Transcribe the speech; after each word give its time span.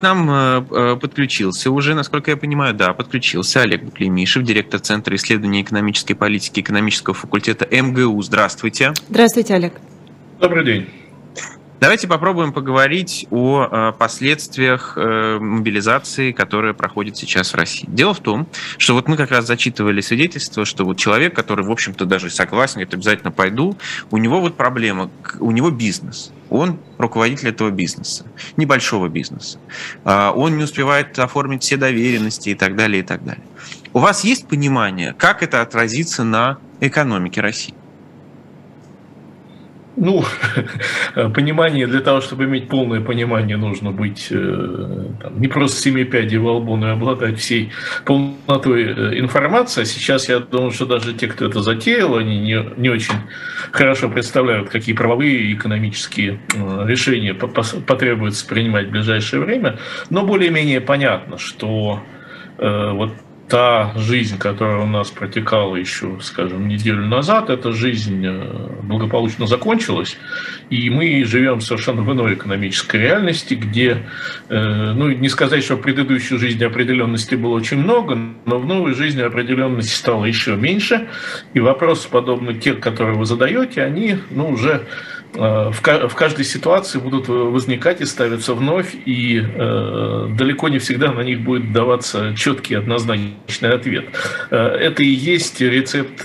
нам 0.00 0.30
э, 0.30 0.64
э, 0.70 0.96
подключился 0.96 1.70
уже, 1.70 1.94
насколько 1.94 2.30
я 2.30 2.36
понимаю, 2.36 2.72
да, 2.74 2.92
подключился 2.92 3.62
Олег 3.62 3.82
Буклемишев, 3.82 4.44
директор 4.44 4.78
Центра 4.78 5.16
исследований 5.16 5.62
экономической 5.62 6.14
политики 6.14 6.60
экономического 6.60 7.14
факультета 7.14 7.66
МГУ. 7.70 8.22
Здравствуйте. 8.22 8.92
Здравствуйте, 9.08 9.54
Олег. 9.54 9.72
Добрый 10.40 10.64
день. 10.64 10.88
Давайте 11.80 12.08
попробуем 12.08 12.52
поговорить 12.52 13.28
о 13.30 13.68
э, 13.70 13.92
последствиях 13.96 14.94
э, 14.96 15.38
мобилизации, 15.38 16.32
которая 16.32 16.72
проходит 16.72 17.16
сейчас 17.16 17.52
в 17.52 17.54
России. 17.54 17.86
Дело 17.88 18.14
в 18.14 18.18
том, 18.18 18.48
что 18.78 18.94
вот 18.94 19.06
мы 19.06 19.16
как 19.16 19.30
раз 19.30 19.46
зачитывали 19.46 20.00
свидетельство, 20.00 20.64
что 20.64 20.84
вот 20.84 20.96
человек, 20.96 21.36
который, 21.36 21.64
в 21.64 21.70
общем-то, 21.70 22.04
даже 22.04 22.30
согласен, 22.30 22.74
говорит, 22.74 22.94
обязательно 22.94 23.30
пойду, 23.30 23.78
у 24.10 24.16
него 24.16 24.40
вот 24.40 24.56
проблема, 24.56 25.08
у 25.38 25.52
него 25.52 25.70
бизнес. 25.70 26.32
Он 26.50 26.80
руководитель 26.98 27.50
этого 27.50 27.70
бизнеса, 27.70 28.24
небольшого 28.56 29.08
бизнеса. 29.08 29.60
А, 30.02 30.32
он 30.32 30.56
не 30.56 30.64
успевает 30.64 31.16
оформить 31.20 31.62
все 31.62 31.76
доверенности 31.76 32.48
и 32.48 32.54
так 32.56 32.74
далее, 32.74 33.02
и 33.02 33.06
так 33.06 33.22
далее. 33.22 33.44
У 33.92 34.00
вас 34.00 34.24
есть 34.24 34.48
понимание, 34.48 35.14
как 35.16 35.44
это 35.44 35.62
отразится 35.62 36.24
на 36.24 36.58
экономике 36.80 37.40
России? 37.40 37.74
Ну, 40.00 40.24
понимание, 41.34 41.88
для 41.88 42.00
того, 42.00 42.20
чтобы 42.20 42.44
иметь 42.44 42.68
полное 42.68 43.00
понимание, 43.00 43.56
нужно 43.56 43.90
быть 43.90 44.28
э, 44.30 45.06
там, 45.20 45.40
не 45.40 45.48
просто 45.48 45.80
семи 45.80 46.04
пядей 46.04 46.38
во 46.38 46.52
лбу, 46.58 46.76
но 46.76 46.90
и 46.90 46.92
обладать 46.92 47.40
всей 47.40 47.72
полнотой 48.04 48.84
э, 48.84 49.18
информации. 49.18 49.82
А 49.82 49.84
сейчас 49.84 50.28
я 50.28 50.38
думаю, 50.38 50.70
что 50.70 50.86
даже 50.86 51.14
те, 51.14 51.26
кто 51.26 51.46
это 51.46 51.62
затеял, 51.62 52.16
они 52.16 52.38
не, 52.38 52.64
не 52.76 52.90
очень 52.90 53.14
хорошо 53.72 54.08
представляют, 54.08 54.70
какие 54.70 54.94
правовые 54.94 55.36
и 55.36 55.54
экономические 55.54 56.38
э, 56.54 56.86
решения 56.86 57.34
потребуется 57.34 58.46
принимать 58.46 58.88
в 58.88 58.90
ближайшее 58.90 59.42
время. 59.42 59.78
Но 60.10 60.24
более-менее 60.24 60.80
понятно, 60.80 61.38
что 61.38 62.02
вот 62.58 63.12
та 63.48 63.92
жизнь, 63.96 64.38
которая 64.38 64.78
у 64.78 64.86
нас 64.86 65.10
протекала 65.10 65.76
еще, 65.76 66.18
скажем, 66.20 66.68
неделю 66.68 67.06
назад, 67.06 67.48
эта 67.48 67.72
жизнь 67.72 68.24
э, 68.26 68.68
благополучно 68.82 69.46
закончилась, 69.46 70.18
и 70.68 70.90
мы 70.90 71.24
живем 71.24 71.60
совершенно 71.60 72.02
в 72.02 72.12
иной 72.12 72.34
экономической 72.34 72.96
реальности, 72.96 73.54
где, 73.54 74.06
э, 74.48 74.92
ну, 74.94 75.10
не 75.10 75.28
сказать, 75.28 75.64
что 75.64 75.76
в 75.76 75.80
предыдущей 75.80 76.36
жизни 76.36 76.64
определенности 76.64 77.34
было 77.36 77.54
очень 77.54 77.78
много, 77.78 78.18
но 78.44 78.58
в 78.58 78.66
новой 78.66 78.94
жизни 78.94 79.22
определенности 79.22 79.94
стало 79.94 80.26
еще 80.26 80.54
меньше, 80.56 81.08
и 81.54 81.60
вопросы, 81.60 82.08
подобные 82.08 82.58
те, 82.58 82.74
которые 82.74 83.16
вы 83.16 83.24
задаете, 83.24 83.82
они, 83.82 84.18
ну, 84.30 84.50
уже 84.50 84.86
в 85.34 86.14
каждой 86.14 86.44
ситуации 86.44 86.98
будут 86.98 87.28
возникать 87.28 88.00
и 88.00 88.06
ставиться 88.06 88.54
вновь, 88.54 88.94
и 89.04 89.40
э, 89.40 90.28
далеко 90.36 90.68
не 90.68 90.78
всегда 90.78 91.12
на 91.12 91.20
них 91.20 91.40
будет 91.40 91.72
даваться 91.72 92.34
четкий 92.34 92.74
однозначный 92.74 93.70
ответ. 93.70 94.06
Э, 94.50 94.56
это 94.56 95.02
и 95.02 95.08
есть 95.08 95.60
рецепт 95.60 96.24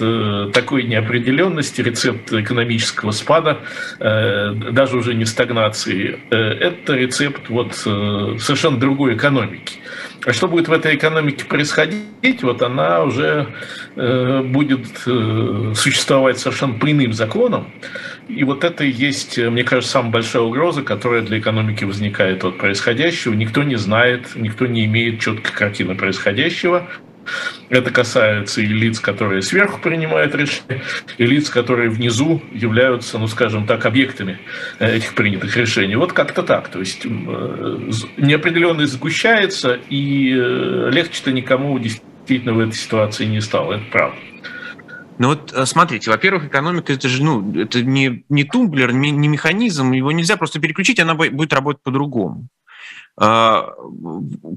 такой 0.53 0.83
неопределенности, 0.83 1.81
рецепт 1.81 2.31
экономического 2.31 3.11
спада, 3.11 3.59
даже 3.99 4.97
уже 4.97 5.13
не 5.13 5.25
стагнации. 5.25 6.19
Это 6.29 6.93
рецепт 6.93 7.49
вот 7.49 7.75
совершенно 7.75 8.77
другой 8.77 9.15
экономики. 9.15 9.79
А 10.25 10.31
что 10.31 10.47
будет 10.47 10.69
в 10.69 10.71
этой 10.71 10.95
экономике 10.95 11.43
происходить, 11.43 12.43
вот 12.43 12.61
она 12.61 13.03
уже 13.03 13.47
э, 13.95 14.41
будет 14.41 14.87
э, 15.05 15.73
существовать 15.75 16.39
совершенно 16.39 16.75
по 16.75 16.89
иным 16.89 17.11
законам. 17.11 17.73
И 18.29 18.45
вот 18.45 18.63
это 18.63 18.85
и 18.85 18.89
есть, 18.93 19.37
мне 19.37 19.63
кажется, 19.63 19.93
самая 19.93 20.11
большая 20.11 20.43
угроза, 20.43 20.83
которая 20.83 21.21
для 21.21 21.39
экономики 21.39 21.83
возникает 21.83 22.43
от 22.43 22.57
происходящего. 22.57 23.33
Никто 23.33 23.63
не 23.63 23.75
знает, 23.75 24.35
никто 24.35 24.65
не 24.65 24.85
имеет 24.85 25.19
четкой 25.19 25.53
картины 25.53 25.95
происходящего. 25.95 26.87
Это 27.69 27.91
касается 27.91 28.61
и 28.61 28.65
лиц, 28.65 28.99
которые 28.99 29.41
сверху 29.41 29.79
принимают 29.81 30.35
решения, 30.35 30.83
и 31.17 31.25
лиц, 31.25 31.49
которые 31.49 31.89
внизу 31.89 32.41
являются, 32.51 33.17
ну, 33.17 33.27
скажем 33.27 33.65
так, 33.65 33.85
объектами 33.85 34.39
э, 34.79 34.97
этих 34.97 35.15
принятых 35.15 35.55
решений. 35.55 35.95
Вот 35.95 36.13
как-то 36.13 36.43
так. 36.43 36.67
То 36.69 36.79
есть 36.79 37.05
э, 37.05 37.09
неопределенность 38.17 38.93
сгущается, 38.93 39.79
и 39.89 40.33
э, 40.35 40.89
легче-то 40.91 41.31
никому 41.31 41.79
действительно 41.79 42.53
в 42.53 42.59
этой 42.59 42.75
ситуации 42.75 43.25
не 43.25 43.41
стало. 43.41 43.73
Это 43.73 43.85
правда. 43.91 44.17
Ну 45.17 45.29
вот 45.29 45.53
смотрите, 45.65 46.09
во-первых, 46.09 46.45
экономика 46.45 46.93
это 46.93 47.07
же 47.07 47.23
ну, 47.23 47.53
это 47.59 47.83
не, 47.83 48.25
не 48.29 48.43
тумблер, 48.43 48.91
не, 48.93 49.11
не 49.11 49.27
механизм, 49.27 49.91
его 49.91 50.11
нельзя 50.11 50.37
просто 50.37 50.59
переключить, 50.59 50.99
она 50.99 51.15
будет 51.15 51.53
работать 51.53 51.83
по-другому. 51.83 52.47
А, 53.15 53.69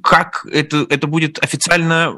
как 0.03 0.47
это, 0.50 0.87
это 0.89 1.06
будет 1.06 1.39
официально 1.43 2.16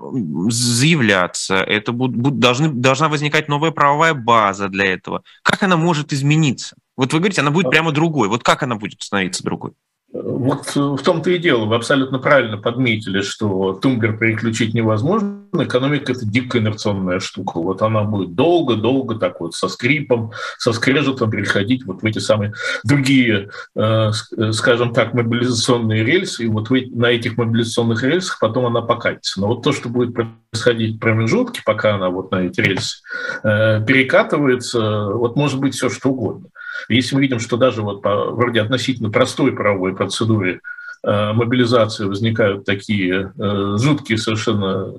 заявляться, 0.50 1.56
это 1.56 1.92
будут, 1.92 2.38
должны, 2.38 2.68
должна 2.68 3.08
возникать 3.08 3.48
новая 3.48 3.72
правовая 3.72 4.14
база 4.14 4.68
для 4.68 4.86
этого. 4.92 5.22
Как 5.42 5.62
она 5.62 5.76
может 5.76 6.12
измениться? 6.12 6.76
Вот 6.96 7.12
вы 7.12 7.18
говорите, 7.18 7.40
она 7.40 7.50
будет 7.50 7.70
прямо 7.70 7.92
другой. 7.92 8.28
Вот 8.28 8.44
как 8.44 8.62
она 8.62 8.76
будет 8.76 9.02
становиться 9.02 9.42
другой? 9.42 9.72
Вот 10.10 10.74
в 10.74 11.02
том-то 11.02 11.30
и 11.30 11.38
дело. 11.38 11.66
Вы 11.66 11.76
абсолютно 11.76 12.18
правильно 12.18 12.56
подметили, 12.56 13.20
что 13.20 13.74
тумблер 13.74 14.16
переключить 14.16 14.72
невозможно. 14.72 15.44
Экономика– 15.52 16.12
это 16.14 16.24
дико 16.24 16.58
инерционная 16.58 17.20
штука. 17.20 17.58
Вот 17.58 17.82
она 17.82 18.04
будет 18.04 18.34
долго-долго 18.34 19.16
так 19.16 19.38
вот 19.40 19.54
со 19.54 19.68
скрипом, 19.68 20.32
со 20.56 20.72
скрежетом 20.72 21.30
переходить 21.30 21.84
вот 21.84 22.00
в 22.00 22.06
эти 22.06 22.20
самые 22.20 22.54
другие, 22.84 23.50
э, 23.76 24.10
скажем 24.52 24.94
так, 24.94 25.12
мобилизационные 25.12 26.04
рельсы. 26.04 26.44
И 26.44 26.48
вот 26.48 26.70
на 26.70 27.06
этих 27.06 27.36
мобилизационных 27.36 28.02
рельсах 28.02 28.38
потом 28.40 28.64
она 28.64 28.80
покатится. 28.80 29.42
Но 29.42 29.48
вот 29.48 29.62
то, 29.62 29.72
что 29.72 29.90
будет 29.90 30.14
происходить 30.14 30.96
в 30.96 31.00
промежутке, 31.00 31.60
пока 31.66 31.96
она 31.96 32.08
вот 32.08 32.30
на 32.30 32.46
эти 32.46 32.62
рельсы 32.62 33.02
э, 33.44 33.84
перекатывается, 33.86 35.08
вот 35.12 35.36
может 35.36 35.60
быть 35.60 35.74
все 35.74 35.90
что 35.90 36.10
угодно. 36.10 36.48
Если 36.88 37.14
мы 37.14 37.22
видим, 37.22 37.40
что 37.40 37.56
даже 37.56 37.82
вот 37.82 38.02
по 38.02 38.30
вроде 38.30 38.60
относительно 38.60 39.10
простой 39.10 39.52
правовой 39.52 39.94
процедуре 39.94 40.60
э, 41.06 41.32
мобилизации 41.32 42.04
возникают 42.04 42.64
такие 42.64 43.32
э, 43.38 43.76
жуткие 43.78 44.18
совершенно 44.18 44.94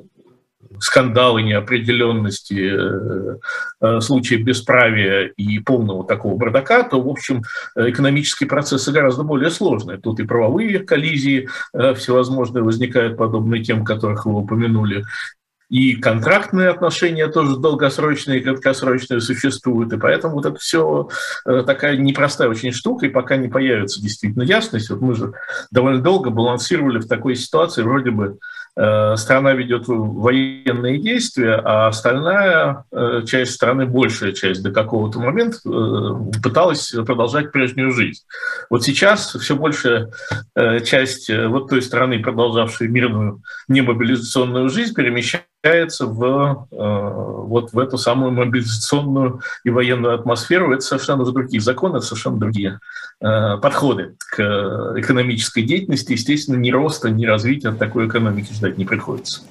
скандалы, 0.80 1.42
неопределенности, 1.42 2.72
э, 3.82 4.02
случаи 4.02 4.36
бесправия 4.36 5.28
и 5.36 5.60
полного 5.60 6.06
такого 6.06 6.38
бардака, 6.38 6.84
то, 6.84 7.02
в 7.02 7.10
общем, 7.10 7.42
экономические 7.76 8.48
процессы 8.48 8.92
гораздо 8.92 9.24
более 9.24 9.50
сложные. 9.50 9.98
Тут 9.98 10.20
и 10.20 10.26
правовые 10.26 10.80
коллизии 10.80 11.50
всевозможные 11.74 12.64
возникают, 12.64 13.18
подобные 13.18 13.64
тем, 13.64 13.84
которых 13.84 14.26
вы 14.26 14.36
упомянули, 14.36 15.04
и 15.70 15.96
контрактные 15.96 16.70
отношения 16.70 17.28
тоже 17.28 17.58
долгосрочные 17.58 18.40
и 18.40 18.44
краткосрочные 18.44 19.22
существуют, 19.22 19.94
и 19.94 19.98
поэтому 19.98 20.36
вот 20.36 20.46
это 20.46 20.58
все 20.58 21.10
э, 21.46 21.64
такая 21.66 21.96
непростая 21.98 22.50
очень 22.50 22.72
штука, 22.72 23.06
и 23.06 23.10
пока 23.10 23.38
не 23.38 23.48
появится 23.48 24.02
действительно 24.02 24.44
ясность, 24.44 24.90
вот 24.90 25.02
мы 25.02 25.16
же 25.16 25.34
довольно 25.72 26.02
долго 26.02 26.32
балансировали 26.32 27.00
в 27.00 27.08
такой 27.08 27.36
ситуации, 27.36 27.84
вроде 27.84 28.12
бы 28.12 28.40
Э, 28.82 29.18
страна 29.18 29.54
ведет 29.54 29.84
военные 29.88 31.00
действия, 31.00 31.56
а 31.56 31.88
остальная 31.88 32.86
э, 32.92 33.24
часть 33.26 33.54
страны, 33.54 33.86
большая 33.86 34.32
часть 34.32 34.64
до 34.64 34.72
какого-то 34.72 35.20
момента, 35.20 35.58
пыталась 36.42 36.92
продолжать 37.06 37.52
прежнюю 37.52 37.92
жизнь. 37.92 38.24
Вот 38.70 38.84
сейчас 38.84 39.36
все 39.36 39.56
большая 39.56 40.12
часть 40.86 41.30
вот 41.30 41.70
той 41.70 41.82
страны, 41.82 42.20
продолжавшей 42.20 42.88
мирную 42.88 43.42
немобилизационную 43.68 44.70
жизнь, 44.70 44.94
перемещается 44.94 45.50
в, 46.06 46.68
вот 46.72 47.74
в 47.74 47.80
эту 47.80 47.98
самую 47.98 48.32
мобилизационную 48.32 49.42
и 49.64 49.70
военную 49.70 50.16
атмосферу. 50.16 50.74
Это 50.74 50.82
совершенно 50.82 51.26
другие 51.26 51.62
законы, 51.62 52.02
совершенно 52.02 52.38
другие 52.38 52.80
подходы 53.20 54.16
к 54.32 54.94
экономической 54.98 55.64
деятельности. 55.64 56.14
Естественно, 56.14 56.56
ни 56.56 56.72
роста, 56.72 57.10
ни 57.10 57.26
развития 57.26 57.72
такой 57.72 58.08
экономики 58.08 58.54
ждать 58.54 58.78
не 58.78 58.86
приходится. 58.86 59.42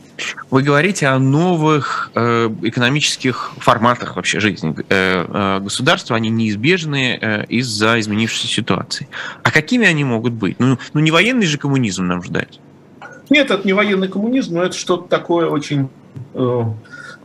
Вы 0.51 0.63
говорите 0.63 1.07
о 1.07 1.19
новых 1.19 2.11
э, 2.15 2.49
экономических 2.63 3.53
форматах 3.59 4.17
вообще 4.17 4.41
жизни 4.41 4.75
э, 4.77 4.85
э, 4.89 5.61
государства, 5.61 6.17
они 6.17 6.29
неизбежны 6.31 7.19
э, 7.21 7.45
из-за 7.47 8.01
изменившейся 8.01 8.49
ситуации. 8.49 9.09
А 9.43 9.51
какими 9.51 9.87
они 9.87 10.05
могут 10.05 10.33
быть? 10.33 10.59
Ну, 10.59 10.79
ну 10.93 11.01
не 11.01 11.11
военный 11.11 11.47
же 11.47 11.59
коммунизм 11.59 12.07
нам 12.07 12.23
ждать. 12.23 12.61
Нет, 13.31 13.51
это 13.51 13.67
не 13.67 13.73
военный 13.73 14.09
коммунизм, 14.09 14.55
но 14.55 14.65
это 14.65 14.77
что-то 14.77 15.09
такое 15.09 15.49
очень 15.49 15.89
э, 16.35 16.63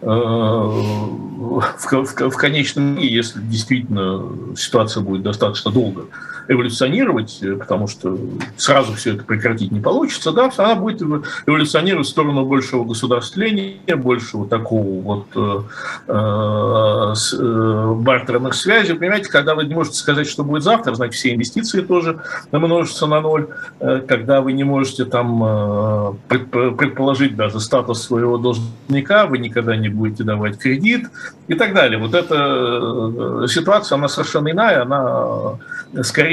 э, 0.01 0.05
в, 0.05 1.61
в, 1.79 2.29
в 2.29 2.37
конечном, 2.37 2.97
если 2.97 3.39
действительно 3.39 4.55
ситуация 4.55 5.01
будет 5.01 5.23
достаточно 5.23 5.71
долго 5.71 6.05
эволюционировать, 6.47 7.41
потому 7.59 7.87
что 7.87 8.17
сразу 8.57 8.93
все 8.93 9.13
это 9.13 9.23
прекратить 9.23 9.71
не 9.71 9.79
получится, 9.79 10.31
да, 10.31 10.51
она 10.57 10.75
будет 10.75 11.01
эволюционировать 11.01 12.07
в 12.07 12.09
сторону 12.09 12.45
большего 12.45 12.83
государствления, 12.83 13.95
большего 13.95 14.47
такого 14.47 15.01
вот 15.01 15.27
э, 15.35 15.61
э, 16.07 17.13
э, 17.39 17.93
бартерных 17.95 18.53
связей. 18.53 18.93
Понимаете, 18.93 19.29
когда 19.29 19.55
вы 19.55 19.65
не 19.65 19.73
можете 19.73 19.97
сказать, 19.97 20.27
что 20.27 20.43
будет 20.43 20.63
завтра, 20.63 20.93
значит, 20.95 21.15
все 21.15 21.33
инвестиции 21.33 21.81
тоже 21.81 22.21
множатся 22.51 23.07
на 23.07 23.21
ноль. 23.21 23.47
Э, 23.79 24.01
когда 24.07 24.41
вы 24.41 24.53
не 24.53 24.63
можете 24.63 25.05
там 25.05 25.43
э, 25.43 26.13
предположить 26.29 27.35
даже 27.35 27.59
статус 27.59 28.03
своего 28.03 28.37
должника, 28.37 29.25
вы 29.25 29.37
никогда 29.37 29.75
не 29.75 29.89
будете 29.89 30.23
давать 30.23 30.57
кредит 30.57 31.09
и 31.47 31.53
так 31.53 31.73
далее. 31.73 31.99
Вот 31.99 32.13
эта 32.13 32.35
э, 32.35 33.47
ситуация, 33.47 33.97
она 33.97 34.07
совершенно 34.07 34.51
иная, 34.51 34.81
она 34.81 35.59
скорее 36.01 36.32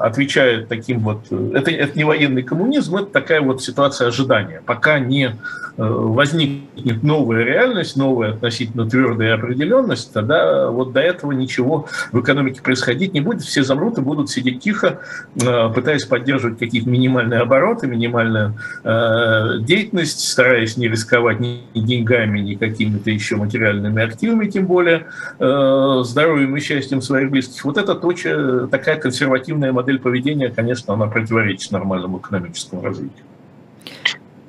отвечает 0.00 0.68
таким 0.68 1.00
вот... 1.00 1.30
Это, 1.30 1.70
это 1.70 1.96
не 1.96 2.04
военный 2.04 2.42
коммунизм, 2.42 2.96
это 2.96 3.06
такая 3.06 3.40
вот 3.40 3.62
ситуация 3.62 4.08
ожидания. 4.08 4.62
Пока 4.64 4.98
не 4.98 5.36
возникнет 5.76 7.02
новая 7.02 7.44
реальность, 7.44 7.96
новая 7.96 8.30
относительно 8.30 8.88
твердая 8.88 9.34
определенность, 9.34 10.12
тогда 10.12 10.70
вот 10.70 10.92
до 10.92 11.00
этого 11.00 11.32
ничего 11.32 11.86
в 12.12 12.20
экономике 12.20 12.62
происходить 12.62 13.12
не 13.12 13.20
будет, 13.20 13.42
все 13.42 13.62
замрут 13.62 13.98
и 13.98 14.00
будут 14.00 14.30
сидеть 14.30 14.60
тихо, 14.60 15.00
пытаясь 15.34 16.06
поддерживать 16.06 16.58
какие-то 16.58 16.88
минимальные 16.88 17.40
обороты, 17.40 17.86
минимальную 17.86 18.54
э, 18.84 19.58
деятельность, 19.60 20.26
стараясь 20.26 20.76
не 20.76 20.88
рисковать 20.88 21.40
ни 21.40 21.60
деньгами, 21.74 22.38
ни 22.38 22.54
какими-то 22.54 23.10
еще 23.10 23.36
материальными 23.36 24.02
активами, 24.02 24.48
тем 24.48 24.66
более 24.66 25.06
э, 25.38 26.00
здоровьем 26.04 26.56
и 26.56 26.60
счастьем 26.60 27.02
своих 27.02 27.30
близких. 27.30 27.64
Вот 27.64 27.76
это 27.76 27.94
точно 27.94 28.66
такая 28.68 28.96
консервативная 29.06 29.72
модель 29.72 29.98
поведения, 30.00 30.50
конечно, 30.50 30.94
она 30.94 31.06
противоречит 31.06 31.70
нормальному 31.70 32.18
экономическому 32.18 32.82
развитию. 32.82 33.24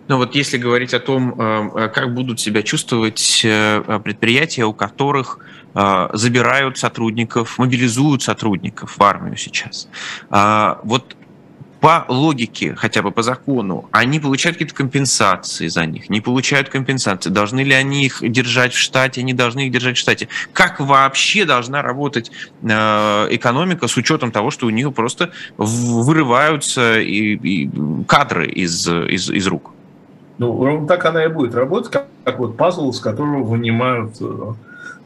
Ну 0.07 0.18
вот 0.18 0.36
если 0.36 0.57
говорить 0.57 0.94
о 0.94 1.00
том, 1.00 1.39
э, 1.39 1.89
как 1.89 2.13
будут 2.13 2.39
себя 2.39 2.63
чувствовать 2.63 3.42
э, 3.45 4.00
предприятия, 4.04 4.65
у 4.65 4.74
которых 4.74 5.39
э, 5.75 6.09
забирают 6.13 6.77
сотрудников, 6.77 7.59
мобилизуют 7.59 8.24
сотрудников 8.24 8.98
в 8.98 9.04
армию 9.04 9.38
сейчас. 9.38 9.89
А 10.30 10.80
вот 10.83 11.15
по 11.79 12.06
логике, 12.07 12.75
хотя 12.75 13.01
бы 13.01 13.12
по 13.12 13.21
закону, 13.21 13.88
они 13.91 14.19
получают 14.19 14.57
какие-то 14.57 14.75
компенсации 14.75 15.68
за 15.68 15.85
них, 15.85 16.09
не 16.09 16.21
получают 16.21 16.69
компенсации. 16.69 17.29
Должны 17.29 17.62
ли 17.62 17.74
они 17.74 18.06
их 18.06 18.19
держать 18.21 18.74
в 18.74 18.77
штате, 18.77 19.24
не 19.24 19.33
должны 19.33 19.68
их 19.68 19.71
держать 19.71 19.97
в 19.97 20.00
штате? 20.00 20.27
Как 20.53 20.79
вообще 20.79 21.45
должна 21.45 21.81
работать 21.81 22.31
э, 22.63 22.68
экономика 22.68 23.88
с 23.88 23.97
учетом 23.97 24.31
того, 24.31 24.51
что 24.51 24.68
у 24.68 24.69
них 24.69 24.94
просто 24.94 25.31
вырываются 25.57 27.00
и, 27.00 27.35
и 27.35 27.69
кадры 28.07 28.47
из, 28.47 28.88
из, 28.88 29.30
из 29.30 29.47
рук? 29.47 29.71
Ну, 30.38 30.63
ровно 30.63 30.88
так 30.88 31.06
она 31.06 31.25
и 31.25 31.27
будет 31.27 31.56
работать, 31.56 31.91
как, 31.91 32.07
как 32.23 32.39
вот 32.39 32.57
пазл, 32.57 32.91
с 32.91 33.00
которого 33.00 33.44
вынимают 33.44 34.15
э, 34.21 34.53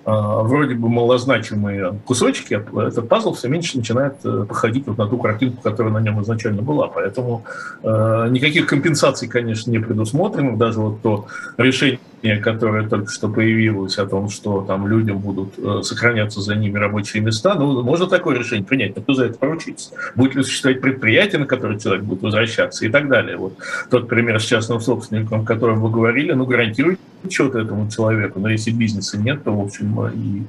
вроде 0.05 0.75
бы 0.75 0.89
малозначимые 0.89 1.99
кусочки, 2.05 2.55
а 2.55 2.87
этот 2.87 3.07
пазл 3.07 3.33
все 3.33 3.47
меньше 3.47 3.77
начинает 3.77 4.15
э, 4.23 4.45
походить 4.47 4.87
вот 4.87 4.97
на 4.97 5.07
ту 5.07 5.17
картинку, 5.17 5.61
которая 5.61 5.93
на 5.93 5.99
нем 5.99 6.21
изначально 6.21 6.61
была. 6.61 6.87
Поэтому 6.87 7.43
э, 7.83 8.27
никаких 8.31 8.65
компенсаций, 8.65 9.27
конечно, 9.27 9.69
не 9.69 9.79
предусмотрено. 9.79 10.57
Даже 10.57 10.79
вот 10.79 11.01
то 11.01 11.27
решение 11.57 11.99
которое 12.43 12.87
только 12.87 13.11
что 13.11 13.29
появилось 13.29 13.97
о 13.97 14.05
том, 14.05 14.29
что 14.29 14.61
там 14.61 14.87
людям 14.87 15.19
будут 15.19 15.53
э, 15.57 15.81
сохраняться 15.83 16.41
за 16.41 16.55
ними 16.55 16.77
рабочие 16.77 17.23
места, 17.23 17.55
ну, 17.55 17.81
можно 17.81 18.07
такое 18.07 18.37
решение 18.37 18.65
принять, 18.65 18.95
но 18.95 19.01
кто 19.01 19.13
за 19.13 19.25
это 19.25 19.37
поручится? 19.37 19.91
Будет 20.15 20.35
ли 20.35 20.43
существовать 20.43 20.81
предприятие, 20.81 21.39
на 21.39 21.45
которое 21.45 21.79
человек 21.79 22.03
будет 22.03 22.21
возвращаться 22.21 22.85
и 22.85 22.89
так 22.89 23.07
далее. 23.07 23.37
Вот 23.37 23.57
тот 23.89 24.07
пример 24.07 24.39
с 24.39 24.45
частным 24.45 24.79
собственником, 24.79 25.41
о 25.41 25.45
котором 25.45 25.81
вы 25.81 25.89
говорили, 25.89 26.33
ну, 26.33 26.45
гарантирует 26.45 26.99
что-то 27.29 27.59
этому 27.59 27.89
человеку, 27.89 28.39
но 28.39 28.49
если 28.49 28.71
бизнеса 28.71 29.17
нет, 29.17 29.43
то, 29.43 29.51
в 29.51 29.63
общем, 29.63 30.07
и 30.07 30.43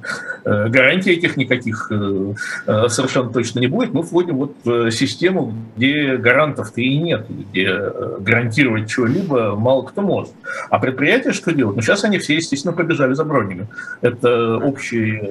э, 0.45 0.69
гарантий 0.69 1.11
этих 1.11 1.37
никаких 1.37 1.87
э, 1.91 2.33
э, 2.65 2.87
совершенно 2.89 3.31
точно 3.31 3.59
не 3.59 3.67
будет. 3.67 3.93
Мы 3.93 4.01
вводим 4.01 4.37
вот 4.37 4.55
в 4.63 4.89
систему, 4.91 5.53
где 5.75 6.17
гарантов-то 6.17 6.81
и 6.81 6.97
нет, 6.97 7.27
где 7.29 7.67
э, 7.67 8.17
гарантировать 8.19 8.89
что-либо 8.89 9.55
мало 9.55 9.83
кто 9.83 10.01
может. 10.01 10.31
А 10.69 10.79
предприятие 10.79 11.33
что 11.33 11.51
делает? 11.51 11.62
Делать. 11.63 11.75
Но 11.75 11.81
сейчас 11.81 12.03
они 12.03 12.17
все, 12.17 12.35
естественно, 12.35 12.73
побежали 12.73 13.13
за 13.13 13.23
бронями. 13.23 13.67
Это 14.01 14.57
общий 14.57 15.19
э, 15.21 15.27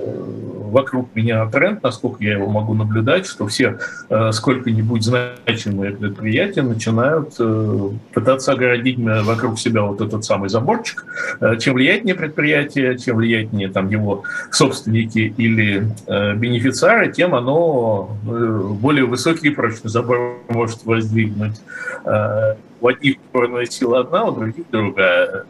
вокруг 0.70 1.14
меня 1.14 1.46
тренд, 1.46 1.82
насколько 1.82 2.24
я 2.24 2.32
его 2.34 2.48
могу 2.48 2.74
наблюдать, 2.74 3.26
что 3.26 3.46
все 3.46 3.78
э, 4.08 4.32
сколько-нибудь 4.32 5.02
значимые 5.02 5.92
предприятия 5.92 6.62
начинают 6.62 7.34
э, 7.38 7.90
пытаться 8.14 8.52
огородить 8.52 8.98
вокруг 8.98 9.58
себя 9.58 9.82
вот 9.82 10.00
этот 10.00 10.24
самый 10.24 10.48
заборчик. 10.48 11.04
Чем 11.58 11.74
влиятельнее 11.74 12.14
предприятие, 12.14 12.98
чем 12.98 13.16
влиятельнее 13.16 13.68
там 13.68 13.88
его 13.88 14.24
собственники 14.50 15.34
или 15.36 15.86
бенефициары, 16.36 17.12
тем 17.12 17.34
оно 17.34 18.16
более 18.22 19.04
высокий 19.04 19.48
и 19.48 19.50
прочный 19.50 19.90
забор 19.90 20.38
может 20.48 20.84
воздвигнуть. 20.84 21.60
У 22.80 22.88
одних 22.88 23.16
сила 23.70 24.00
одна, 24.00 24.24
у 24.24 24.32
других 24.32 24.64
другая 24.70 25.44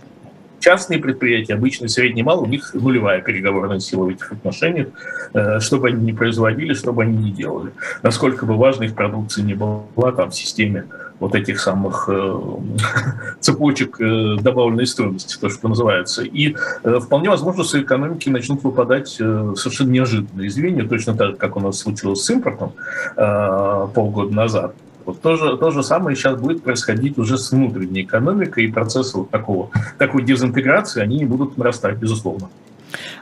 частные 0.63 1.01
предприятия, 1.01 1.55
обычно 1.55 1.89
средний 1.89 2.23
мал, 2.23 2.43
у 2.43 2.47
них 2.47 2.73
нулевая 2.73 3.21
переговорная 3.21 3.81
сила 3.81 4.05
в 4.05 4.09
этих 4.09 4.33
отношениях, 4.33 4.89
э, 5.35 5.59
что 5.61 5.79
бы 5.79 5.89
они 5.89 6.05
ни 6.05 6.13
производили, 6.13 6.73
что 6.75 6.93
бы 6.93 7.03
они 7.03 7.17
ни 7.17 7.31
делали. 7.31 7.73
Насколько 8.03 8.47
бы 8.47 8.57
важной 8.57 8.87
их 8.87 8.95
продукции 8.95 9.43
не 9.43 9.55
была 9.55 10.13
там 10.13 10.31
в 10.31 10.35
системе 10.35 10.85
вот 11.19 11.35
этих 11.35 11.61
самых 11.61 12.09
э, 12.09 12.41
цепочек 13.41 14.01
э, 14.01 14.37
добавленной 14.41 14.87
стоимости, 14.87 15.37
то, 15.39 15.51
что 15.51 15.69
называется. 15.69 16.23
И 16.23 16.55
вполне 16.83 17.29
возможно, 17.29 17.65
что 17.65 17.83
экономики 17.83 18.29
начнут 18.29 18.63
выпадать 18.63 19.09
совершенно 19.09 19.91
неожиданные 19.91 20.49
звенья, 20.49 20.87
точно 20.89 21.15
так, 21.15 21.39
как 21.39 21.57
у 21.57 21.61
нас 21.61 21.79
случилось 21.81 22.23
с 22.23 22.31
импортом 22.31 22.73
полгода 23.17 24.33
назад. 24.33 24.75
Вот 25.07 25.21
то 25.21 25.37
же, 25.37 25.57
то 25.57 25.71
же 25.71 25.83
самое 25.83 26.17
сейчас 26.17 26.37
будет 26.39 26.63
происходить 26.63 27.19
уже 27.19 27.39
с 27.39 27.51
внутренней 27.51 28.03
экономикой, 28.03 28.65
и 28.65 28.73
процессы 28.73 29.19
вот 29.19 29.31
такого, 29.31 29.71
такой 29.99 30.23
дезинтеграции, 30.23 31.03
они 31.03 31.25
будут 31.25 31.57
нарастать, 31.57 31.97
безусловно. 31.97 32.49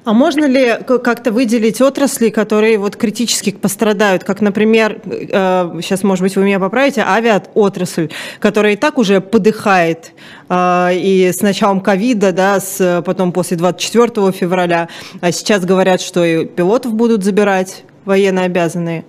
А 0.05 0.13
можно 0.13 0.47
ли 0.47 0.79
как-то 0.87 1.33
выделить 1.33 1.81
отрасли, 1.81 2.31
которые 2.31 2.79
вот 2.79 2.97
критически 2.97 3.51
пострадают, 3.51 4.25
как, 4.25 4.41
например, 4.41 5.01
э, 5.05 5.81
сейчас, 5.83 6.03
может 6.03 6.23
быть, 6.23 6.37
вы 6.37 6.45
меня 6.45 6.59
поправите, 6.59 7.03
авиаотрасль, 7.03 8.09
которая 8.39 8.73
и 8.73 8.77
так 8.77 8.99
уже 8.99 9.21
подыхает, 9.21 10.13
э, 10.49 10.89
и 10.95 11.31
с 11.33 11.43
началом 11.43 11.81
ковида, 11.81 12.33
да, 12.33 12.61
с, 12.61 13.03
потом 13.05 13.33
после 13.33 13.57
24 13.57 14.33
февраля, 14.33 14.89
а 15.21 15.33
сейчас 15.33 15.65
говорят, 15.65 16.01
что 16.01 16.25
и 16.25 16.47
пилотов 16.47 16.95
будут 16.95 17.23
забирать 17.23 17.85
военно 18.05 18.45
обязанные. 18.45 19.05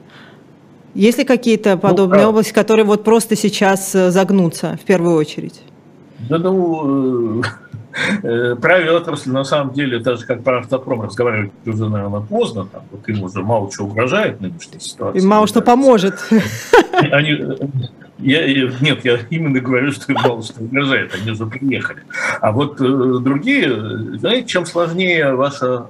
Есть 0.94 1.18
ли 1.18 1.24
какие-то 1.24 1.72
ну, 1.76 1.80
подобные 1.80 2.24
ну, 2.24 2.30
области, 2.30 2.54
которые 2.54 2.86
вот 2.86 3.04
просто 3.04 3.36
сейчас 3.36 3.96
э, 3.96 4.12
загнутся 4.12 4.78
в 4.82 4.86
первую 4.86 5.16
очередь? 5.16 5.62
Да, 6.30 6.38
ну, 6.38 7.42
э, 7.42 7.44
э, 8.24 8.56
про 8.56 8.76
авиаотрасль, 8.76 9.32
на 9.32 9.44
самом 9.44 9.74
деле, 9.74 10.00
даже 10.00 10.26
как 10.26 10.44
про 10.44 10.60
автопром 10.60 11.04
разговаривать 11.04 11.52
уже, 11.66 11.90
наверное, 11.90 12.22
поздно, 12.22 12.66
там, 12.66 12.84
вот 12.92 13.08
им 13.08 13.24
уже 13.24 13.42
мало 13.42 13.72
чего 13.72 13.88
угрожает 13.88 14.42
нынешняя 14.42 14.80
ситуация. 14.80 15.22
И 15.22 15.26
мало 15.26 15.48
что 15.48 15.62
поможет. 15.62 16.16
Они, 17.12 17.40
я, 18.20 18.70
нет, 18.82 19.06
я 19.06 19.18
именно 19.30 19.60
говорю, 19.62 19.92
что 19.92 20.12
им 20.12 20.20
мало 20.22 20.44
что 20.44 20.62
угрожает, 20.62 21.16
они 21.20 21.32
уже 21.32 21.48
приехали. 21.48 22.04
А 22.40 22.52
вот 22.52 22.78
другие, 22.78 24.18
знаете, 24.20 24.48
чем 24.48 24.66
сложнее 24.68 25.34
ваша 25.34 25.88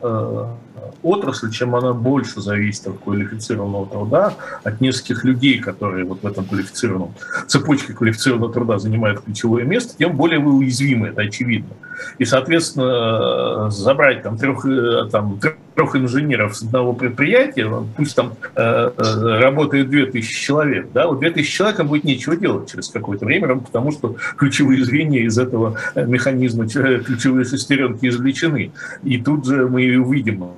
отрасль, 1.03 1.51
чем 1.51 1.75
она 1.75 1.93
больше 1.93 2.41
зависит 2.41 2.88
от 2.88 3.00
квалифицированного 3.00 3.88
труда, 3.88 4.34
от 4.63 4.81
нескольких 4.81 5.24
людей, 5.24 5.60
которые 5.60 6.05
вот 6.05 6.24
в 6.24 6.27
этом 6.27 6.46
квалифицированном 6.46 7.13
цепочке 7.48 7.93
квалифицированного 7.93 8.53
труда 8.53 8.79
занимают 8.79 9.22
ключевое 9.22 9.63
место, 9.63 9.96
тем 9.98 10.15
более 10.15 10.39
вы 10.39 10.53
уязвимы, 10.53 11.10
это 11.10 11.22
очевидно. 11.22 11.75
И, 12.17 12.25
соответственно, 12.25 13.70
забрать 13.70 14.24
там 14.24 14.38
трех, 14.38 14.65
э, 14.65 15.10
там, 15.12 15.39
трех 15.39 15.55
инженеров 15.95 16.55
с 16.55 16.63
одного 16.63 16.93
предприятия, 16.93 17.69
пусть 17.95 18.15
там 18.15 18.33
э, 18.55 18.91
э 18.97 19.39
работает 19.39 19.89
2000 19.89 20.45
человек, 20.45 20.88
да, 20.93 21.07
вот 21.07 21.19
2000 21.19 21.51
человек 21.51 21.83
будет 21.83 22.03
нечего 22.03 22.35
делать 22.35 22.71
через 22.71 22.89
какое-то 22.89 23.25
время, 23.25 23.55
потому 23.55 23.91
что 23.91 24.15
ключевые 24.38 24.83
звенья 24.85 25.21
из 25.21 25.38
этого 25.38 25.77
механизма, 25.95 26.67
ключевые 26.67 27.45
шестеренки 27.45 28.07
извлечены. 28.07 28.71
И 29.03 29.17
тут 29.21 29.45
же 29.45 29.67
мы 29.67 29.97
увидим, 29.97 30.51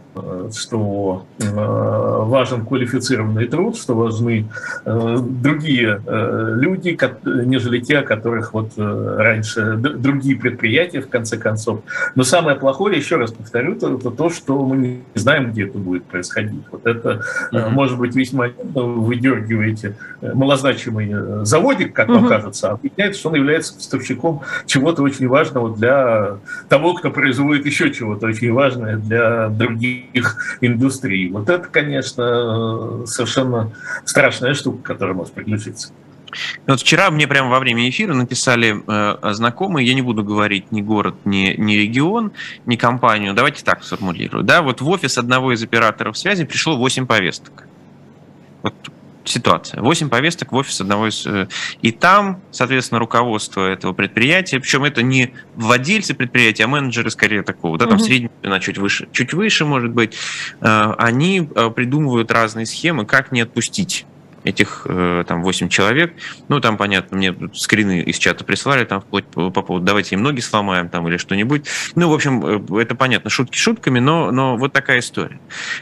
что 0.51 1.25
э, 1.39 1.45
важен 1.53 2.65
квалифицированный 2.65 3.47
труд, 3.47 3.77
что 3.77 3.95
важны 3.95 4.47
э, 4.85 5.17
другие 5.19 6.01
э, 6.05 6.53
люди, 6.55 6.97
нежели 7.45 7.79
те, 7.79 7.99
о 7.99 8.03
которых 8.03 8.53
вот 8.53 8.71
раньше 8.77 9.75
другие 9.77 10.37
предприятия, 10.37 11.01
в 11.01 11.09
конце 11.09 11.37
концов. 11.37 11.81
Но 12.15 12.23
самое 12.23 12.57
плохое, 12.57 12.97
еще 12.97 13.15
раз 13.15 13.31
повторю, 13.31 13.75
это 13.75 14.11
то, 14.11 14.29
что 14.29 14.63
мы 14.63 15.01
знаем, 15.20 15.51
где 15.51 15.65
это 15.65 15.77
будет 15.77 16.05
происходить. 16.05 16.63
Вот 16.72 16.86
это 16.86 17.22
mm-hmm. 17.51 17.70
может 17.70 17.98
быть 17.98 18.15
весьма 18.15 18.50
вы 18.74 19.15
дергиваете 19.15 19.96
малозначимый 20.22 21.46
заводик, 21.46 21.93
как 21.93 22.10
mm-hmm. 22.10 22.13
вам 22.13 22.27
кажется, 22.27 22.72
а 22.72 22.75
выясняется, 22.75 23.20
что 23.20 23.29
он 23.29 23.36
является 23.36 23.74
поставщиком 23.74 24.41
чего-то 24.65 25.03
очень 25.03 25.27
важного 25.27 25.75
для 25.75 26.38
того, 26.70 26.93
кто 26.93 27.12
производит 27.12 27.65
еще 27.65 27.91
чего-то 27.91 28.27
очень 28.27 28.51
важное 28.51 28.98
для 28.98 29.50
других 29.50 30.58
индустрий. 30.62 31.29
Вот 31.32 31.50
это, 31.50 31.67
конечно, 31.67 33.05
совершенно 33.05 33.72
страшная 34.05 34.53
штука, 34.53 34.84
которая 34.84 35.15
может 35.15 35.34
приключиться. 35.34 35.91
Вот 36.67 36.81
вчера 36.81 37.11
мне 37.11 37.27
прямо 37.27 37.49
во 37.49 37.59
время 37.59 37.89
эфира 37.89 38.13
написали 38.13 38.83
э, 38.87 39.33
знакомые, 39.33 39.87
я 39.87 39.93
не 39.93 40.01
буду 40.01 40.23
говорить 40.23 40.71
ни 40.71 40.81
город, 40.81 41.15
ни, 41.25 41.55
ни 41.57 41.73
регион, 41.73 42.31
ни 42.65 42.75
компанию, 42.75 43.33
давайте 43.33 43.63
так 43.63 43.83
сформулирую. 43.83 44.43
Да, 44.43 44.61
вот 44.61 44.81
в 44.81 44.89
офис 44.89 45.17
одного 45.17 45.53
из 45.53 45.63
операторов 45.63 46.17
связи 46.17 46.45
пришло 46.45 46.77
8 46.77 47.05
повесток. 47.05 47.67
Вот 48.61 48.73
ситуация. 49.25 49.81
8 49.81 50.09
повесток 50.09 50.51
в 50.51 50.55
офис 50.55 50.81
одного 50.81 51.07
из... 51.07 51.25
Э, 51.25 51.47
и 51.81 51.91
там, 51.91 52.41
соответственно, 52.51 52.99
руководство 52.99 53.67
этого 53.67 53.93
предприятия, 53.93 54.59
причем 54.59 54.83
это 54.83 55.01
не 55.01 55.33
владельцы 55.55 56.13
предприятия, 56.13 56.65
а 56.65 56.67
менеджеры 56.67 57.09
скорее 57.09 57.43
такого, 57.43 57.77
да, 57.77 57.85
там 57.85 57.95
угу. 57.95 58.03
средний, 58.03 58.29
чуть 58.59 58.77
выше, 58.77 59.07
чуть 59.11 59.33
выше, 59.33 59.65
может 59.65 59.91
быть, 59.91 60.15
э, 60.61 60.93
они 60.97 61.47
э, 61.55 61.69
придумывают 61.69 62.31
разные 62.31 62.65
схемы, 62.65 63.05
как 63.05 63.31
не 63.31 63.41
отпустить 63.41 64.05
этих 64.43 64.85
э, 64.85 65.23
там 65.27 65.43
8 65.43 65.69
человек. 65.69 66.13
Ну, 66.47 66.59
там, 66.59 66.77
понятно, 66.77 67.17
мне 67.17 67.35
скрины 67.53 68.01
из 68.01 68.17
чата 68.17 68.43
прислали, 68.43 68.85
там, 68.85 69.01
вплоть 69.01 69.25
по, 69.25 69.50
по 69.50 69.62
поводу, 69.62 69.85
давайте 69.85 70.15
им 70.15 70.23
ноги 70.23 70.39
сломаем, 70.39 70.89
там, 70.89 71.07
или 71.07 71.17
что-нибудь. 71.17 71.65
Ну, 71.95 72.09
в 72.09 72.13
общем, 72.13 72.45
э, 72.45 72.81
это 72.81 72.95
понятно, 72.95 73.29
шутки 73.29 73.57
шутками, 73.57 74.00
но, 74.00 74.31
но 74.31 74.57
вот 74.57 74.73
такая 74.73 75.00
история. 75.00 75.39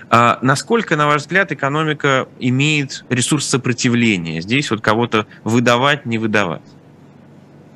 А 0.09 0.39
насколько, 0.41 0.95
на 0.95 1.07
ваш 1.07 1.21
взгляд, 1.21 1.51
экономика 1.51 2.27
имеет 2.39 3.05
ресурс 3.09 3.45
сопротивления? 3.47 4.41
Здесь 4.41 4.71
вот 4.71 4.81
кого-то 4.81 5.27
выдавать, 5.43 6.05
не 6.05 6.17
выдавать? 6.17 6.61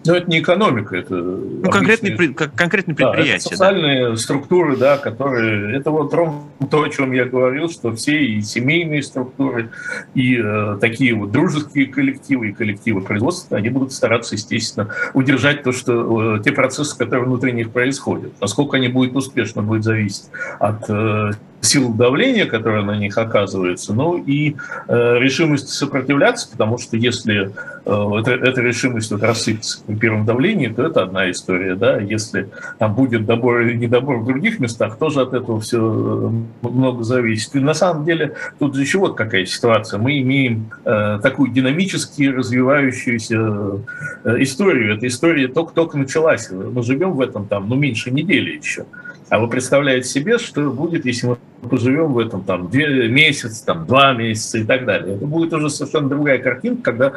Но 0.06 0.16
это 0.16 0.30
не 0.30 0.40
экономика, 0.40 0.96
это 0.96 1.16
ну, 1.16 1.70
конкретные, 1.70 2.16
конкретные 2.34 2.96
предприятия. 2.96 3.32
Да, 3.32 3.36
это 3.36 3.50
социальные 3.50 4.10
да. 4.12 4.16
структуры, 4.18 4.78
да, 4.78 4.98
которые... 4.98 5.76
Это 5.78 5.92
вот 5.92 6.14
ровно 6.14 6.44
то, 6.70 6.84
о 6.84 6.90
чем 6.90 7.12
я 7.12 7.26
говорил, 7.26 7.70
что 7.70 7.96
все 7.96 8.24
и 8.24 8.42
семейные 8.42 9.04
структуры, 9.04 9.72
и 10.14 10.38
э, 10.38 10.78
такие 10.80 11.14
вот 11.16 11.32
дружеские 11.32 11.88
коллективы, 11.88 12.50
и 12.50 12.54
коллективы 12.54 13.02
производства, 13.02 13.58
они 13.58 13.70
будут 13.70 13.94
стараться, 13.94 14.36
естественно, 14.36 14.90
удержать 15.14 15.64
то, 15.64 15.72
что 15.72 16.38
э, 16.38 16.44
те 16.44 16.52
процессы, 16.52 16.98
которые 16.98 17.26
внутри 17.26 17.52
них 17.52 17.72
происходят. 17.72 18.34
Насколько 18.40 18.78
они 18.78 18.88
будут 18.88 19.16
успешно, 19.16 19.62
будет 19.62 19.84
зависеть 19.84 20.26
от 20.60 20.90
э, 20.90 21.32
сил 21.66 21.94
давления, 21.94 22.46
которое 22.46 22.84
на 22.84 22.98
них 22.98 23.18
оказывается, 23.18 23.94
ну 23.94 24.18
и 24.18 24.56
э, 24.88 25.20
решимость 25.20 25.70
сопротивляться, 25.70 26.50
потому 26.50 26.78
что 26.78 26.96
если 26.98 27.52
э, 27.86 28.20
эта, 28.20 28.32
эта 28.32 28.62
решимость 28.62 29.12
вот 29.12 29.24
рассыпется 29.24 29.84
при 29.86 29.96
первом 29.96 30.26
давлении, 30.26 30.68
то 30.68 30.84
это 30.84 31.04
одна 31.04 31.30
история, 31.30 31.76
да, 31.76 31.98
если 31.98 32.50
там 32.80 32.96
будет 32.96 33.26
добор 33.26 33.62
или 33.62 33.76
недобор 33.76 34.20
в 34.20 34.26
других 34.26 34.60
местах, 34.60 34.98
тоже 34.98 35.22
от 35.22 35.34
этого 35.34 35.60
все 35.60 35.80
э, 35.80 36.68
много 36.68 37.04
зависит. 37.04 37.56
И 37.56 37.60
на 37.60 37.74
самом 37.74 38.06
деле 38.06 38.34
тут 38.60 38.78
еще 38.78 39.00
вот 39.00 39.16
какая 39.16 39.46
ситуация. 39.46 40.00
Мы 40.00 40.20
имеем 40.20 40.70
э, 40.86 41.20
такую 41.22 41.52
динамически 41.52 42.24
развивающуюся 42.24 43.82
э, 44.24 44.36
историю. 44.40 44.96
Эта 44.96 45.08
история 45.08 45.48
только-только 45.48 45.98
началась. 45.98 46.50
Мы 46.52 46.84
живем 46.84 47.12
в 47.14 47.22
этом 47.22 47.48
там, 47.48 47.68
ну, 47.70 47.76
меньше 47.76 48.12
недели 48.12 48.58
еще. 48.58 48.86
А 49.30 49.40
вы 49.40 49.48
представляете 49.48 50.08
себе, 50.08 50.38
что 50.38 50.70
будет, 50.70 51.06
если 51.06 51.28
мы 51.28 51.38
поживем 51.68 52.14
в 52.14 52.20
этом 52.20 52.44
там 52.44 52.70
две 52.70 53.08
месяца, 53.08 53.66
там 53.66 53.86
два 53.88 54.14
месяца 54.14 54.60
и 54.60 54.64
так 54.64 54.86
далее. 54.86 55.16
Это 55.16 55.26
будет 55.26 55.52
уже 55.52 55.70
совершенно 55.72 56.10
другая 56.10 56.38
картинка, 56.38 56.84
когда 56.84 57.14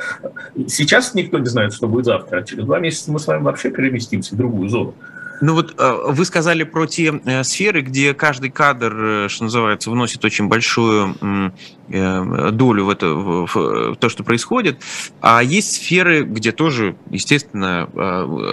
сейчас 0.68 1.12
никто 1.14 1.38
не 1.38 1.46
знает, 1.46 1.74
что 1.74 1.86
будет 1.86 2.06
завтра, 2.06 2.38
а 2.38 2.42
через 2.42 2.64
два 2.64 2.78
месяца 2.78 3.12
мы 3.12 3.18
с 3.18 3.26
вами 3.26 3.42
вообще 3.42 3.70
переместимся 3.70 4.34
в 4.34 4.38
другую 4.38 4.70
зону. 4.70 4.94
Ну 5.40 5.54
вот 5.54 5.75
э, 5.78 5.99
вы 6.09 6.25
сказали 6.25 6.64
про 6.64 6.87
те 6.87 7.21
э, 7.25 7.45
сферы, 7.45 7.83
где 7.83 8.14
каждый 8.14 8.50
кадр, 8.50 8.95
э, 8.97 9.28
что 9.28 9.45
называется, 9.45 9.90
вносит 9.90 10.25
очень 10.25 10.49
большую 10.49 11.14
долю 11.88 12.85
в, 12.85 12.90
это, 12.90 13.14
в 13.14 13.97
то, 13.99 14.09
что 14.11 14.23
происходит. 14.23 14.78
А 15.23 15.42
есть 15.42 15.76
сферы, 15.76 16.23
где 16.23 16.52
тоже, 16.52 16.97
естественно, 17.09 17.88